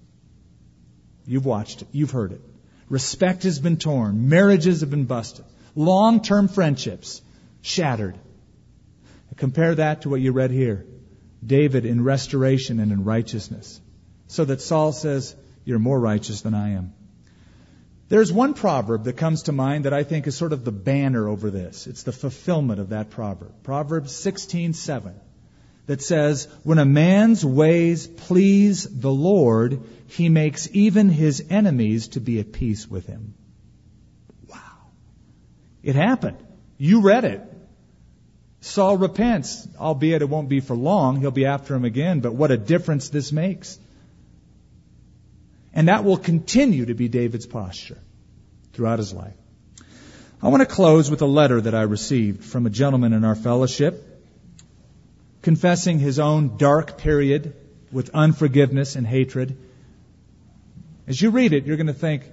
You've 1.28 1.45
watched 1.45 1.84
it. 1.84 1.88
You've 1.91 2.11
heard 2.11 2.32
it. 2.32 2.41
Respect 2.89 3.43
has 3.43 3.59
been 3.59 3.78
torn. 3.78 4.30
Marriages 4.30 4.82
have 4.82 4.89
been 4.89 5.05
busted. 5.05 5.45
Long-term 5.76 6.47
friendships 6.47 7.22
shattered. 7.61 8.18
Compare 9.38 9.76
that 9.76 10.02
to 10.02 10.10
what 10.10 10.22
you 10.22 10.32
read 10.32 10.52
here. 10.52 10.86
David 11.46 11.86
in 11.86 12.04
restoration 12.04 12.80
and 12.80 12.92
in 12.92 13.04
righteousness. 13.04 13.80
So 14.28 14.46
that 14.46 14.62
Saul 14.62 14.92
says, 14.92 15.36
You're 15.64 15.80
more 15.80 16.00
righteous 16.00 16.42
than 16.42 16.54
I 16.54 16.72
am. 16.72 16.94
There's 18.08 18.32
one 18.32 18.54
proverb 18.54 19.06
that 19.06 19.18
comes 19.18 19.44
to 19.44 19.52
mind 19.52 19.86
that 19.86 19.94
I 19.94 20.04
think 20.04 20.28
is 20.28 20.36
sort 20.36 20.54
of 20.54 20.64
the 20.64 20.72
banner 20.72 21.28
over 21.28 21.50
this. 21.50 21.88
It's 21.88 22.04
the 22.04 22.12
fulfillment 22.12 22.80
of 22.80 22.90
that 22.90 23.10
proverb. 23.10 23.64
Proverbs 23.64 24.12
16:7 24.12 25.14
that 25.88 26.02
says, 26.02 26.48
"When 26.64 26.78
a 26.78 26.86
man's 26.86 27.44
ways 27.44 28.08
please 28.08 28.84
the 28.84 29.12
Lord, 29.12 29.82
he 30.08 30.30
makes 30.30 30.68
even 30.72 31.10
his 31.10 31.44
enemies 31.50 32.10
to 32.10 32.20
be 32.20 32.40
at 32.40 32.52
peace 32.52 32.90
with 32.90 33.08
him." 33.08 33.34
Wow. 34.48 34.92
It 35.82 35.96
happened. 35.96 36.38
You 36.78 37.02
read 37.02 37.26
it. 37.26 37.55
Saul 38.66 38.97
repents, 38.97 39.68
albeit 39.80 40.24
it 40.24 40.28
won't 40.28 40.49
be 40.49 40.59
for 40.59 40.76
long. 40.76 41.22
He'll 41.22 41.30
be 41.30 41.45
after 41.45 41.76
him 41.76 41.86
again, 41.86 42.20
but 42.22 42.34
what 42.34 42.49
a 42.49 42.57
difference 42.57 43.09
this 43.09 43.32
makes. 43.32 43.78
And 45.72 45.88
that 45.88 46.03
will 46.03 46.18
continue 46.18 46.88
to 46.88 46.95
be 46.95 47.07
David's 47.07 47.45
posture 47.45 47.99
throughout 48.74 48.97
his 48.97 49.13
life. 49.13 49.36
I 50.41 50.47
want 50.47 50.61
to 50.61 50.66
close 50.66 51.11
with 51.11 51.22
a 51.22 51.28
letter 51.28 51.61
that 51.61 51.76
I 51.76 51.84
received 51.84 52.43
from 52.43 52.66
a 52.66 52.72
gentleman 52.72 53.13
in 53.13 53.24
our 53.24 53.36
fellowship 53.36 54.03
confessing 55.43 55.99
his 55.99 56.18
own 56.18 56.57
dark 56.57 56.97
period 56.97 57.53
with 57.91 58.09
unforgiveness 58.16 58.95
and 58.95 59.05
hatred. 59.05 59.55
As 61.05 61.22
you 61.22 61.30
read 61.30 61.53
it, 61.53 61.66
you're 61.66 61.78
going 61.78 61.86
to 61.86 61.93
think 61.93 62.24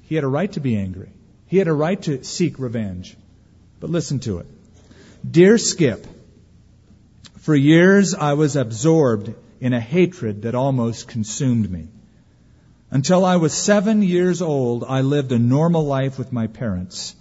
he 0.00 0.14
had 0.14 0.24
a 0.24 0.28
right 0.28 0.50
to 0.52 0.60
be 0.60 0.78
angry. 0.78 1.10
He 1.46 1.58
had 1.58 1.68
a 1.68 1.74
right 1.74 2.00
to 2.04 2.24
seek 2.24 2.58
revenge. 2.58 3.18
But 3.80 3.90
listen 3.90 4.20
to 4.20 4.38
it. 4.38 4.46
Dear 5.28 5.58
Skip, 5.58 6.06
for 7.38 7.54
years 7.54 8.14
I 8.14 8.32
was 8.32 8.56
absorbed 8.56 9.34
in 9.60 9.74
a 9.74 9.80
hatred 9.80 10.42
that 10.42 10.54
almost 10.54 11.08
consumed 11.08 11.70
me. 11.70 11.88
Until 12.90 13.26
I 13.26 13.36
was 13.36 13.52
seven 13.52 14.02
years 14.02 14.40
old, 14.40 14.82
I 14.82 15.02
lived 15.02 15.30
a 15.32 15.38
normal 15.38 15.84
life 15.84 16.18
with 16.18 16.32
my 16.32 16.46
parents. 16.46 17.14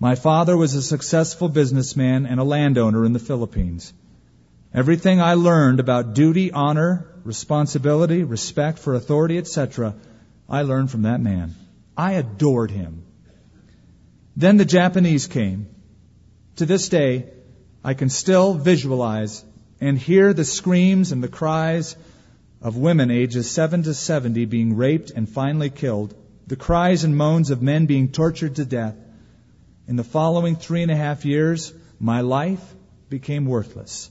My 0.00 0.16
father 0.16 0.56
was 0.56 0.74
a 0.74 0.82
successful 0.82 1.48
businessman 1.48 2.26
and 2.26 2.40
a 2.40 2.44
landowner 2.44 3.04
in 3.04 3.12
the 3.12 3.20
Philippines. 3.20 3.92
Everything 4.74 5.20
I 5.20 5.34
learned 5.34 5.78
about 5.78 6.14
duty, 6.14 6.50
honor, 6.50 7.06
responsibility, 7.22 8.24
respect 8.24 8.80
for 8.80 8.94
authority, 8.94 9.38
etc., 9.38 9.94
I 10.48 10.62
learned 10.62 10.90
from 10.90 11.02
that 11.02 11.20
man. 11.20 11.54
I 11.96 12.14
adored 12.14 12.72
him. 12.72 13.04
Then 14.36 14.56
the 14.56 14.64
Japanese 14.64 15.28
came. 15.28 15.68
To 16.56 16.66
this 16.66 16.88
day, 16.88 17.30
I 17.86 17.94
can 17.94 18.08
still 18.08 18.54
visualize 18.54 19.44
and 19.80 19.96
hear 19.96 20.34
the 20.34 20.44
screams 20.44 21.12
and 21.12 21.22
the 21.22 21.28
cries 21.28 21.94
of 22.60 22.76
women 22.76 23.12
ages 23.12 23.48
7 23.48 23.84
to 23.84 23.94
70 23.94 24.44
being 24.46 24.74
raped 24.74 25.12
and 25.12 25.28
finally 25.28 25.70
killed, 25.70 26.12
the 26.48 26.56
cries 26.56 27.04
and 27.04 27.16
moans 27.16 27.50
of 27.50 27.62
men 27.62 27.86
being 27.86 28.08
tortured 28.08 28.56
to 28.56 28.64
death. 28.64 28.96
In 29.86 29.94
the 29.94 30.02
following 30.02 30.56
three 30.56 30.82
and 30.82 30.90
a 30.90 30.96
half 30.96 31.24
years, 31.24 31.72
my 32.00 32.22
life 32.22 32.74
became 33.08 33.46
worthless. 33.46 34.10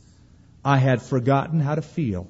I 0.63 0.77
had 0.77 1.01
forgotten 1.01 1.59
how 1.59 1.75
to 1.75 1.81
feel. 1.81 2.27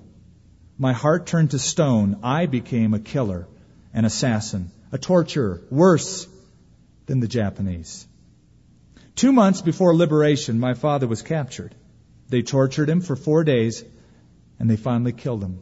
My 0.79 0.93
heart 0.93 1.27
turned 1.27 1.51
to 1.51 1.59
stone. 1.59 2.21
I 2.23 2.47
became 2.47 2.95
a 2.95 2.99
killer, 3.13 3.47
an 3.93 4.03
assassin, 4.03 4.71
a 4.91 4.97
torturer, 4.97 5.61
worse 5.69 6.27
than 7.05 7.19
the 7.19 7.27
Japanese. 7.27 8.07
Two 9.15 9.31
months 9.31 9.61
before 9.61 9.95
liberation, 9.95 10.59
my 10.59 10.73
father 10.73 11.07
was 11.07 11.21
captured. 11.21 11.73
They 12.27 12.41
tortured 12.41 12.89
him 12.89 13.01
for 13.01 13.15
four 13.15 13.43
days, 13.43 13.83
and 14.59 14.69
they 14.69 14.75
finally 14.75 15.13
killed 15.13 15.41
him. 15.41 15.59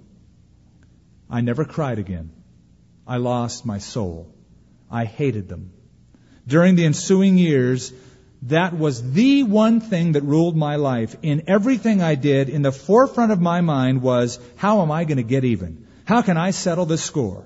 I 1.29 1.41
never 1.41 1.65
cried 1.65 1.99
again. 1.99 2.31
I 3.07 3.17
lost 3.17 3.65
my 3.65 3.77
soul. 3.77 4.33
I 4.89 5.05
hated 5.05 5.49
them. 5.49 5.71
During 6.47 6.75
the 6.75 6.85
ensuing 6.85 7.37
years, 7.37 7.93
that 8.43 8.77
was 8.77 9.11
the 9.11 9.43
one 9.43 9.79
thing 9.79 10.13
that 10.13 10.23
ruled 10.23 10.57
my 10.57 10.75
life. 10.75 11.15
In 11.21 11.43
everything 11.47 12.01
I 12.01 12.15
did, 12.15 12.49
in 12.49 12.61
the 12.61 12.71
forefront 12.71 13.31
of 13.31 13.39
my 13.39 13.61
mind 13.61 14.01
was, 14.01 14.39
how 14.55 14.81
am 14.81 14.91
I 14.91 15.05
going 15.05 15.17
to 15.17 15.23
get 15.23 15.45
even? 15.45 15.85
How 16.05 16.21
can 16.21 16.37
I 16.37 16.51
settle 16.51 16.85
this 16.85 17.03
score? 17.03 17.45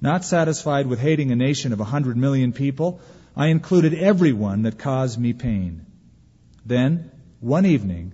Not 0.00 0.24
satisfied 0.24 0.86
with 0.86 0.98
hating 1.00 1.30
a 1.30 1.36
nation 1.36 1.72
of 1.72 1.80
a 1.80 1.84
hundred 1.84 2.16
million 2.16 2.52
people, 2.52 3.00
I 3.36 3.46
included 3.48 3.94
everyone 3.94 4.62
that 4.62 4.78
caused 4.78 5.18
me 5.18 5.32
pain. 5.32 5.86
Then, 6.66 7.10
one 7.40 7.66
evening, 7.66 8.12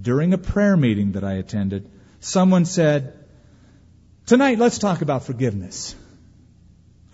during 0.00 0.32
a 0.32 0.38
prayer 0.38 0.76
meeting 0.76 1.12
that 1.12 1.24
I 1.24 1.34
attended, 1.34 1.88
someone 2.20 2.64
said, 2.64 3.14
Tonight, 4.26 4.58
let's 4.58 4.78
talk 4.78 5.02
about 5.02 5.24
forgiveness. 5.24 5.94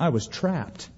I 0.01 0.09
was 0.09 0.27
trapped. 0.27 0.89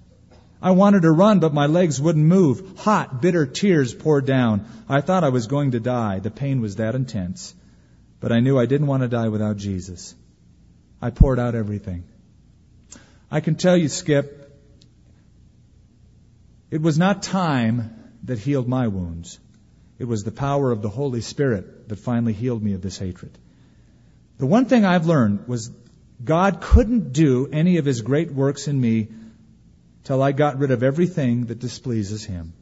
I 0.61 0.71
wanted 0.71 1.01
to 1.01 1.11
run, 1.11 1.39
but 1.39 1.53
my 1.53 1.67
legs 1.67 2.01
wouldn't 2.01 2.25
move. 2.25 2.79
Hot, 2.79 3.21
bitter 3.21 3.45
tears 3.45 3.93
poured 3.93 4.25
down. 4.25 4.65
I 4.87 5.01
thought 5.01 5.25
I 5.25 5.29
was 5.29 5.47
going 5.47 5.71
to 5.71 5.79
die. 5.79 6.19
The 6.19 6.31
pain 6.31 6.61
was 6.61 6.77
that 6.77 6.95
intense. 6.95 7.53
But 8.19 8.31
I 8.31 8.39
knew 8.39 8.57
I 8.57 8.65
didn't 8.65 8.87
want 8.87 9.03
to 9.03 9.09
die 9.09 9.27
without 9.27 9.57
Jesus. 9.57 10.15
I 11.01 11.09
poured 11.09 11.37
out 11.37 11.53
everything. 11.53 12.05
I 13.29 13.41
can 13.41 13.55
tell 13.55 13.75
you, 13.75 13.89
Skip, 13.89 14.44
it 16.71 16.81
was 16.81 16.97
not 16.97 17.23
time 17.23 18.13
that 18.23 18.39
healed 18.39 18.67
my 18.67 18.87
wounds. 18.87 19.39
It 19.97 20.05
was 20.05 20.23
the 20.23 20.31
power 20.31 20.71
of 20.71 20.81
the 20.81 20.89
Holy 20.89 21.21
Spirit 21.21 21.89
that 21.89 21.97
finally 21.97 22.33
healed 22.33 22.61
me 22.61 22.73
of 22.73 22.81
this 22.81 22.97
hatred. 22.97 23.37
The 24.37 24.45
one 24.45 24.65
thing 24.65 24.83
I've 24.83 25.05
learned 25.05 25.47
was 25.47 25.71
God 26.23 26.61
couldn't 26.61 27.13
do 27.13 27.47
any 27.51 27.77
of 27.77 27.85
His 27.85 28.01
great 28.01 28.31
works 28.31 28.67
in 28.67 28.79
me 28.79 29.09
till 30.03 30.21
I 30.21 30.31
got 30.31 30.59
rid 30.59 30.71
of 30.71 30.83
everything 30.83 31.45
that 31.45 31.59
displeases 31.59 32.23
Him. 32.23 32.53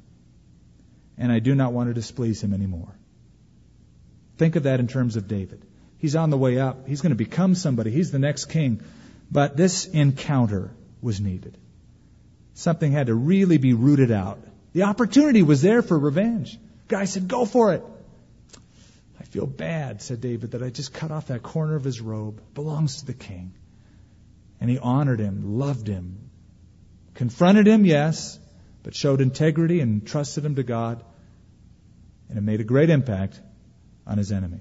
And 1.17 1.31
I 1.31 1.39
do 1.39 1.55
not 1.55 1.73
want 1.73 1.89
to 1.89 1.93
displease 1.93 2.43
Him 2.43 2.53
anymore. 2.53 2.93
Think 4.37 4.55
of 4.55 4.63
that 4.63 4.79
in 4.79 4.87
terms 4.87 5.15
of 5.15 5.27
David. 5.27 5.65
He's 5.97 6.15
on 6.15 6.29
the 6.29 6.37
way 6.37 6.59
up. 6.59 6.87
He's 6.87 7.01
going 7.01 7.11
to 7.11 7.15
become 7.15 7.55
somebody. 7.55 7.91
He's 7.91 8.11
the 8.11 8.19
next 8.19 8.45
king. 8.45 8.81
But 9.31 9.55
this 9.55 9.85
encounter 9.85 10.71
was 11.01 11.21
needed. 11.21 11.57
Something 12.53 12.91
had 12.91 13.07
to 13.07 13.15
really 13.15 13.57
be 13.57 13.73
rooted 13.73 14.11
out. 14.11 14.39
The 14.73 14.83
opportunity 14.83 15.41
was 15.41 15.61
there 15.61 15.81
for 15.81 15.97
revenge. 15.97 16.57
Guy 16.87 17.05
said, 17.05 17.27
Go 17.27 17.45
for 17.45 17.73
it. 17.73 17.83
I 19.19 19.23
feel 19.23 19.45
bad, 19.45 20.01
said 20.01 20.21
David, 20.21 20.51
that 20.51 20.61
I 20.61 20.69
just 20.69 20.93
cut 20.93 21.11
off 21.11 21.27
that 21.27 21.41
corner 21.41 21.75
of 21.75 21.83
his 21.83 22.01
robe. 22.01 22.41
Belongs 22.53 22.99
to 22.99 23.05
the 23.05 23.13
king. 23.13 23.53
And 24.59 24.69
he 24.69 24.77
honored 24.77 25.19
him, 25.19 25.57
loved 25.57 25.87
him, 25.87 26.29
confronted 27.15 27.67
him, 27.67 27.85
yes, 27.85 28.39
but 28.83 28.95
showed 28.95 29.21
integrity 29.21 29.79
and 29.79 30.05
trusted 30.05 30.45
him 30.45 30.55
to 30.55 30.63
God. 30.63 31.03
And 32.29 32.37
it 32.37 32.41
made 32.41 32.61
a 32.61 32.63
great 32.63 32.89
impact 32.89 33.39
on 34.05 34.17
his 34.17 34.31
enemy. 34.31 34.59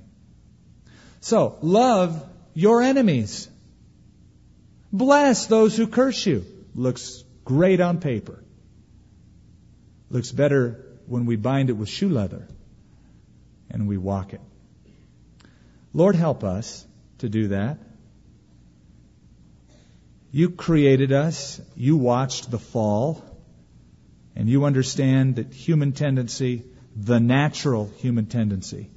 So, 1.20 1.59
love 1.62 2.24
your 2.55 2.82
enemies. 2.82 3.49
Bless 4.93 5.47
those 5.47 5.76
who 5.76 5.86
curse 5.86 6.26
you. 6.26 6.45
Looks 6.74 7.22
Great 7.45 7.80
on 7.80 7.99
paper. 7.99 8.43
Looks 10.11 10.30
better 10.30 10.84
when 11.07 11.26
we 11.26 11.36
bind 11.36 11.70
it 11.70 11.74
with 11.74 11.88
shoe 11.88 12.09
leather 12.09 12.47
and 13.70 13.88
we 13.88 13.97
walk 13.97 14.32
it. 14.32 14.40
Lord, 15.95 16.14
help 16.14 16.45
us 16.45 16.86
to 17.18 17.28
do 17.28 17.49
that. 17.49 17.78
You 20.30 20.51
created 20.51 21.12
us, 21.12 21.61
you 21.76 21.97
watched 21.97 22.51
the 22.51 22.59
fall, 22.59 23.22
and 24.34 24.49
you 24.49 24.64
understand 24.64 25.36
that 25.36 25.53
human 25.53 25.93
tendency, 25.93 26.64
the 26.97 27.20
natural 27.20 27.90
human 27.99 28.26
tendency, 28.26 28.90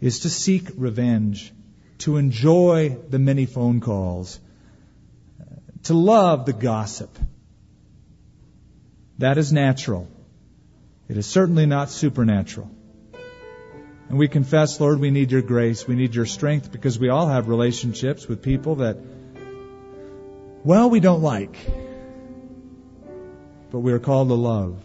is 0.00 0.20
to 0.20 0.30
seek 0.30 0.70
revenge, 0.76 1.52
to 1.98 2.16
enjoy 2.16 2.96
the 3.10 3.18
many 3.18 3.44
phone 3.44 3.80
calls, 3.80 4.40
to 5.84 5.94
love 5.94 6.46
the 6.46 6.54
gossip, 6.54 7.18
that 9.18 9.38
is 9.38 9.52
natural. 9.52 10.08
It 11.08 11.16
is 11.16 11.26
certainly 11.26 11.66
not 11.66 11.90
supernatural. 11.90 12.70
And 14.08 14.18
we 14.18 14.28
confess, 14.28 14.80
Lord, 14.80 15.00
we 15.00 15.10
need 15.10 15.30
your 15.32 15.42
grace. 15.42 15.86
We 15.86 15.94
need 15.94 16.14
your 16.14 16.26
strength 16.26 16.72
because 16.72 16.98
we 16.98 17.08
all 17.08 17.26
have 17.26 17.48
relationships 17.48 18.26
with 18.26 18.42
people 18.42 18.76
that, 18.76 18.96
well, 20.64 20.88
we 20.88 21.00
don't 21.00 21.22
like. 21.22 21.56
but 23.70 23.80
we 23.80 23.92
are 23.92 23.98
called 23.98 24.28
to 24.28 24.34
love. 24.34 24.82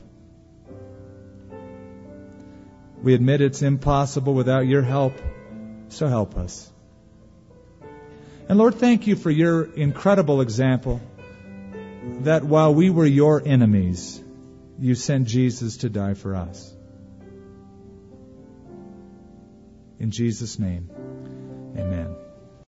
We 3.01 3.13
admit 3.13 3.41
it's 3.41 3.61
impossible 3.61 4.33
without 4.33 4.65
your 4.65 4.81
help, 4.81 5.13
so 5.89 6.07
help 6.07 6.37
us. 6.37 6.69
And 8.49 8.57
Lord, 8.57 8.75
thank 8.75 9.07
you 9.07 9.15
for 9.15 9.31
your 9.31 9.63
incredible 9.63 10.41
example 10.41 11.01
that 12.21 12.43
while 12.43 12.73
we 12.73 12.89
were 12.89 13.05
your 13.05 13.41
enemies, 13.45 14.21
you 14.83 14.95
sent 14.95 15.29
Jesus 15.29 15.77
to 15.77 15.89
die 15.89 16.13
for 16.13 16.35
us. 16.35 16.75
In 19.97 20.11
Jesus' 20.11 20.59
name, 20.59 20.89
amen. 21.77 22.17